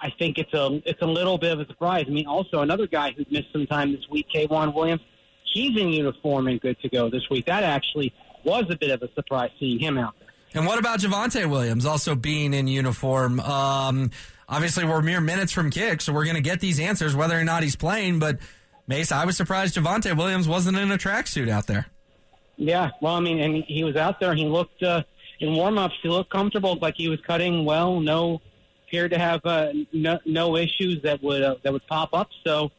[0.00, 2.06] I think it's a it's a little bit of a surprise.
[2.08, 5.02] I mean, also another guy who's missed some time this week, K'Waun Williams
[5.54, 7.46] he's in uniform and good to go this week.
[7.46, 10.28] That actually was a bit of a surprise seeing him out there.
[10.54, 13.40] And what about Javonte Williams also being in uniform?
[13.40, 14.10] Um,
[14.48, 17.44] obviously, we're mere minutes from kick, so we're going to get these answers whether or
[17.44, 18.18] not he's playing.
[18.18, 18.38] But
[18.86, 21.86] Mase, I was surprised Javonte Williams wasn't in a tracksuit out there.
[22.56, 24.34] Yeah, well, I mean, and he was out there.
[24.34, 25.02] He looked uh,
[25.40, 25.94] in warmups.
[26.02, 27.98] He looked comfortable, like he was cutting well.
[27.98, 28.40] No,
[28.86, 32.28] appeared to have uh, no, no issues that would uh, that would pop up.
[32.46, 32.70] So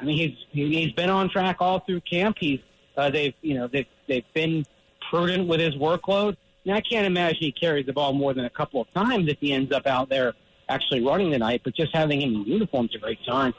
[0.00, 2.36] I mean, he's he's been on track all through camp.
[2.38, 2.60] He's
[2.96, 4.64] uh, they've you know they've they've been
[5.10, 6.36] prudent with his workload.
[6.70, 9.54] I can't imagine he carries the ball more than a couple of times if he
[9.54, 10.34] ends up out there
[10.68, 11.62] actually running tonight.
[11.64, 13.54] But just having him in uniform is a great sign.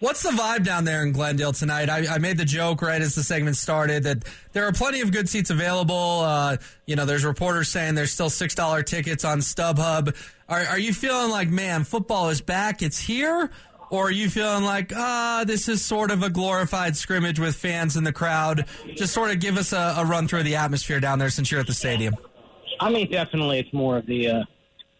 [0.00, 1.88] What's the vibe down there in Glendale tonight?
[1.88, 5.12] I, I, made the joke right as the segment started that there are plenty of
[5.12, 6.20] good seats available.
[6.20, 10.14] Uh, you know, there's reporters saying there's still six dollar tickets on StubHub.
[10.48, 12.82] Are, are you feeling like, man, football is back?
[12.82, 13.50] It's here,
[13.90, 17.96] or are you feeling like, ah, this is sort of a glorified scrimmage with fans
[17.96, 18.66] in the crowd?
[18.94, 21.60] Just sort of give us a, a run through the atmosphere down there since you're
[21.60, 22.14] at the stadium.
[22.80, 24.44] I mean, definitely, it's more of the uh,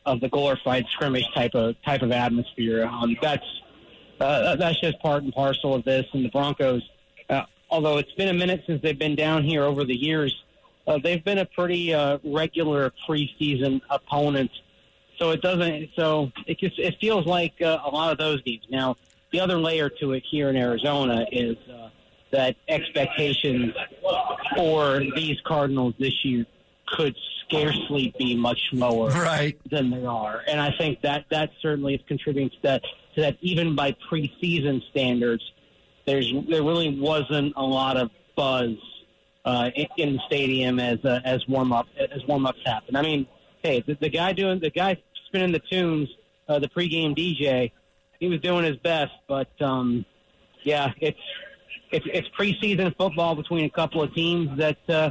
[0.06, 2.86] of the glorified scrimmage type of type of atmosphere.
[2.86, 3.44] Um, that's
[4.20, 6.06] uh, that's just part and parcel of this.
[6.12, 6.82] And the Broncos,
[7.30, 10.44] uh, although it's been a minute since they've been down here over the years,
[10.86, 14.50] uh, they've been a pretty uh, regular preseason opponent
[15.18, 15.90] so it doesn't.
[15.96, 18.64] So it just it feels like uh, a lot of those games.
[18.70, 18.96] Now
[19.32, 21.90] the other layer to it here in Arizona is uh,
[22.30, 23.74] that expectations
[24.56, 26.46] for these Cardinals this year
[26.86, 29.58] could scarcely be much lower right.
[29.70, 32.82] than they are, and I think that that certainly is contributing to that.
[33.14, 35.42] To that, even by preseason standards,
[36.04, 38.74] there's there really wasn't a lot of buzz
[39.44, 42.96] uh, in the stadium as uh, as warm up as warm ups happen.
[42.96, 43.26] I mean,
[43.64, 44.96] hey, the, the guy doing the guy
[45.26, 46.08] spinning the tunes,
[46.48, 47.72] uh, the pregame DJ.
[48.20, 50.04] He was doing his best, but um,
[50.62, 51.18] yeah, it's
[51.90, 55.10] it's it's preseason football between a couple of teams that uh,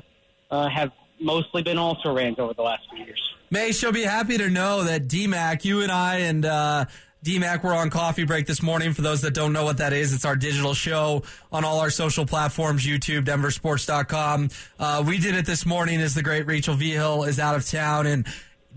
[0.50, 3.22] uh, have mostly been also rans over the last few years.
[3.52, 6.86] May she'll be happy to know that DMAC, you and I, and uh,
[7.24, 8.94] DMAC were on coffee break this morning.
[8.94, 11.90] For those that don't know what that is, it's our digital show on all our
[11.90, 14.50] social platforms, YouTube, DenverSports.com.
[14.78, 18.08] Uh, we did it this morning as the great Rachel Vigil is out of town
[18.08, 18.28] and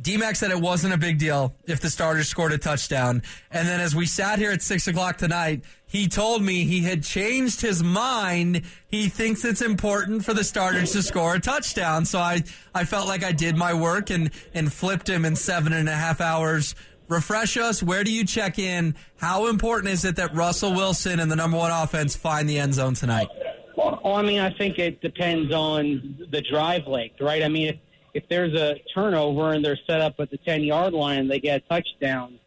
[0.00, 3.22] DMAC said it wasn't a big deal if the starters scored a touchdown.
[3.50, 7.02] And then as we sat here at six o'clock tonight, he told me he had
[7.02, 8.62] changed his mind.
[8.88, 12.04] He thinks it's important for the starters to score a touchdown.
[12.04, 12.42] So I,
[12.74, 15.94] I felt like I did my work and, and flipped him in seven and a
[15.94, 16.74] half hours.
[17.08, 17.82] Refresh us.
[17.82, 18.94] Where do you check in?
[19.16, 22.74] How important is it that Russell Wilson and the number one offense find the end
[22.74, 23.28] zone tonight?
[23.76, 27.42] Well, I mean, I think it depends on the drive length, right?
[27.42, 27.76] I mean, if,
[28.14, 31.38] if there's a turnover and they're set up at the 10 yard line and they
[31.38, 32.38] get a touchdown,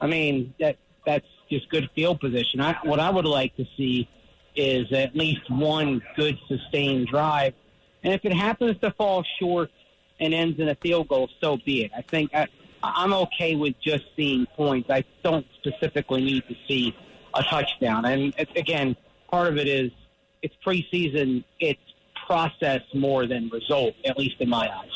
[0.00, 2.60] I mean, that that's just good field position.
[2.60, 4.08] I, what I would like to see
[4.56, 7.54] is at least one good sustained drive.
[8.02, 9.70] And if it happens to fall short
[10.20, 11.90] and ends in a field goal, so be it.
[11.96, 12.46] I think I,
[12.94, 14.90] I'm okay with just seeing points.
[14.90, 16.94] I don't specifically need to see
[17.34, 18.04] a touchdown.
[18.04, 18.96] And again,
[19.30, 19.90] part of it is
[20.42, 21.44] it's preseason.
[21.60, 21.80] It's
[22.26, 24.90] process more than result, at least in my eyes.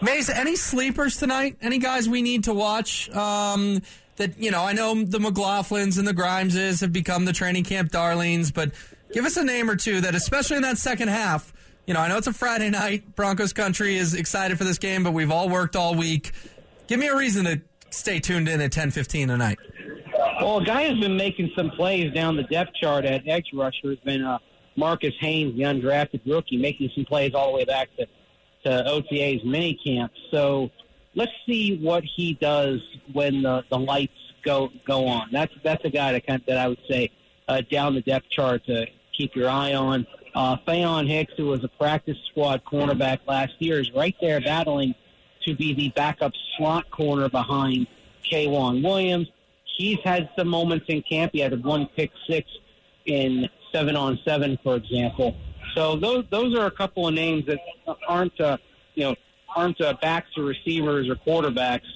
[0.00, 1.56] Mase, any sleepers tonight?
[1.60, 3.08] Any guys we need to watch?
[3.10, 3.82] Um,
[4.16, 7.90] that you know, I know the McLaughlins and the Grimeses have become the training camp
[7.90, 8.72] darlings, but
[9.12, 11.52] give us a name or two that, especially in that second half.
[11.86, 13.16] You know, I know it's a Friday night.
[13.16, 16.30] Broncos country is excited for this game, but we've all worked all week.
[16.86, 17.60] Give me a reason to
[17.90, 19.58] stay tuned in at ten fifteen tonight.
[20.40, 23.90] Well, a guy has been making some plays down the depth chart at edge rusher
[23.90, 24.38] has been uh,
[24.76, 28.06] Marcus Haynes, the undrafted rookie, making some plays all the way back to
[28.64, 30.12] to OTA's mini camp.
[30.30, 30.70] So
[31.16, 32.80] let's see what he does
[33.12, 34.12] when the, the lights
[34.44, 35.30] go go on.
[35.32, 37.10] That's that's a guy that kind of, that I would say
[37.48, 40.06] uh, down the depth chart to keep your eye on.
[40.34, 44.94] Uh, Faion Hicks, who was a practice squad cornerback last year, is right there battling
[45.44, 47.86] to be the backup slot corner behind
[48.30, 49.28] K'Waun Williams.
[49.76, 51.32] He's had some moments in camp.
[51.32, 52.48] He had one pick six
[53.06, 55.36] in seven on seven, for example.
[55.74, 57.58] So those those are a couple of names that
[58.06, 58.58] aren't uh,
[58.94, 59.16] you know
[59.54, 61.86] aren't uh, backs or receivers or quarterbacks.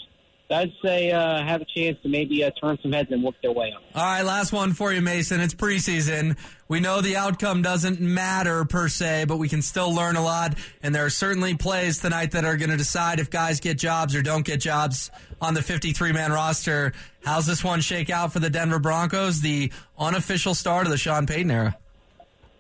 [0.48, 3.52] I'd say uh, have a chance to maybe uh, turn some heads and work their
[3.52, 3.82] way up.
[3.94, 5.40] All right, last one for you, Mason.
[5.40, 6.36] It's preseason.
[6.68, 10.54] We know the outcome doesn't matter per se, but we can still learn a lot.
[10.82, 14.14] And there are certainly plays tonight that are going to decide if guys get jobs
[14.14, 16.92] or don't get jobs on the 53 man roster.
[17.24, 21.26] How's this one shake out for the Denver Broncos, the unofficial start of the Sean
[21.26, 21.76] Payton era?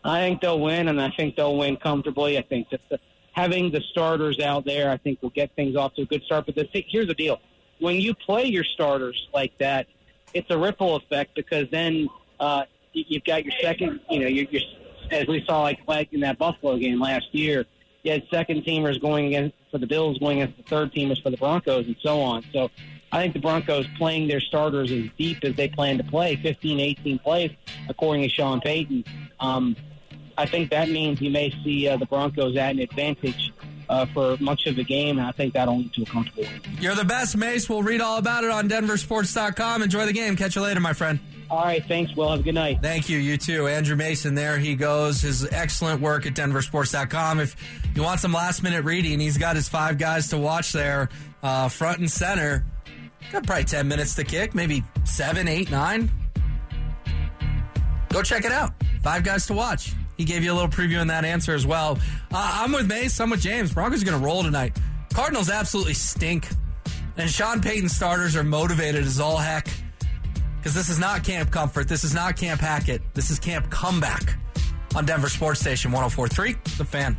[0.04, 2.38] I think they'll win, and I think they'll win comfortably.
[2.38, 2.98] I think just the,
[3.32, 6.46] having the starters out there, I think will get things off to a good start.
[6.46, 7.40] But the, here's the deal:
[7.78, 9.86] when you play your starters like that,
[10.34, 12.08] it's a ripple effect because then
[12.40, 14.62] uh, you've got your second, you know, you're, you're,
[15.10, 17.64] as we saw like, like in that Buffalo game last year,
[18.02, 21.30] you had second teamers going against for the Bills, going against the third teamers for
[21.30, 22.44] the Broncos, and so on.
[22.52, 22.70] So
[23.12, 26.80] I think the Broncos playing their starters as deep as they plan to play, 15,
[26.80, 27.50] 18 plays,
[27.88, 29.04] according to Sean Payton.
[29.40, 29.76] Um,
[30.38, 33.52] I think that means you may see uh, the Broncos at an advantage
[33.88, 36.60] uh, for much of the game, and I think that'll lead to a comfortable win.
[36.80, 37.68] You're the best, Mase.
[37.68, 39.82] We'll read all about it on DenverSports.com.
[39.82, 40.36] Enjoy the game.
[40.36, 41.18] Catch you later, my friend.
[41.48, 42.30] All right, thanks, Will.
[42.30, 42.80] Have a good night.
[42.82, 43.18] Thank you.
[43.18, 43.68] You too.
[43.68, 45.20] Andrew Mason, there he goes.
[45.22, 47.38] His excellent work at DenverSports.com.
[47.40, 47.54] If
[47.94, 51.08] you want some last minute reading, he's got his five guys to watch there,
[51.42, 52.64] uh, front and center.
[53.30, 56.10] Got probably 10 minutes to kick, maybe seven, eight, nine.
[58.08, 58.72] Go check it out.
[59.02, 59.92] Five guys to watch.
[60.16, 61.98] He gave you a little preview in that answer as well.
[62.32, 63.20] Uh, I'm with Mase.
[63.20, 63.72] I'm with James.
[63.72, 64.78] Broncos are going to roll tonight.
[65.12, 66.48] Cardinals absolutely stink.
[67.16, 69.68] And Sean Payton starters are motivated as all heck.
[70.58, 71.88] Because this is not Camp Comfort.
[71.88, 73.02] This is not Camp Hackett.
[73.14, 74.36] This is Camp Comeback
[74.94, 77.16] on Denver Sports Station 1043, The Fan.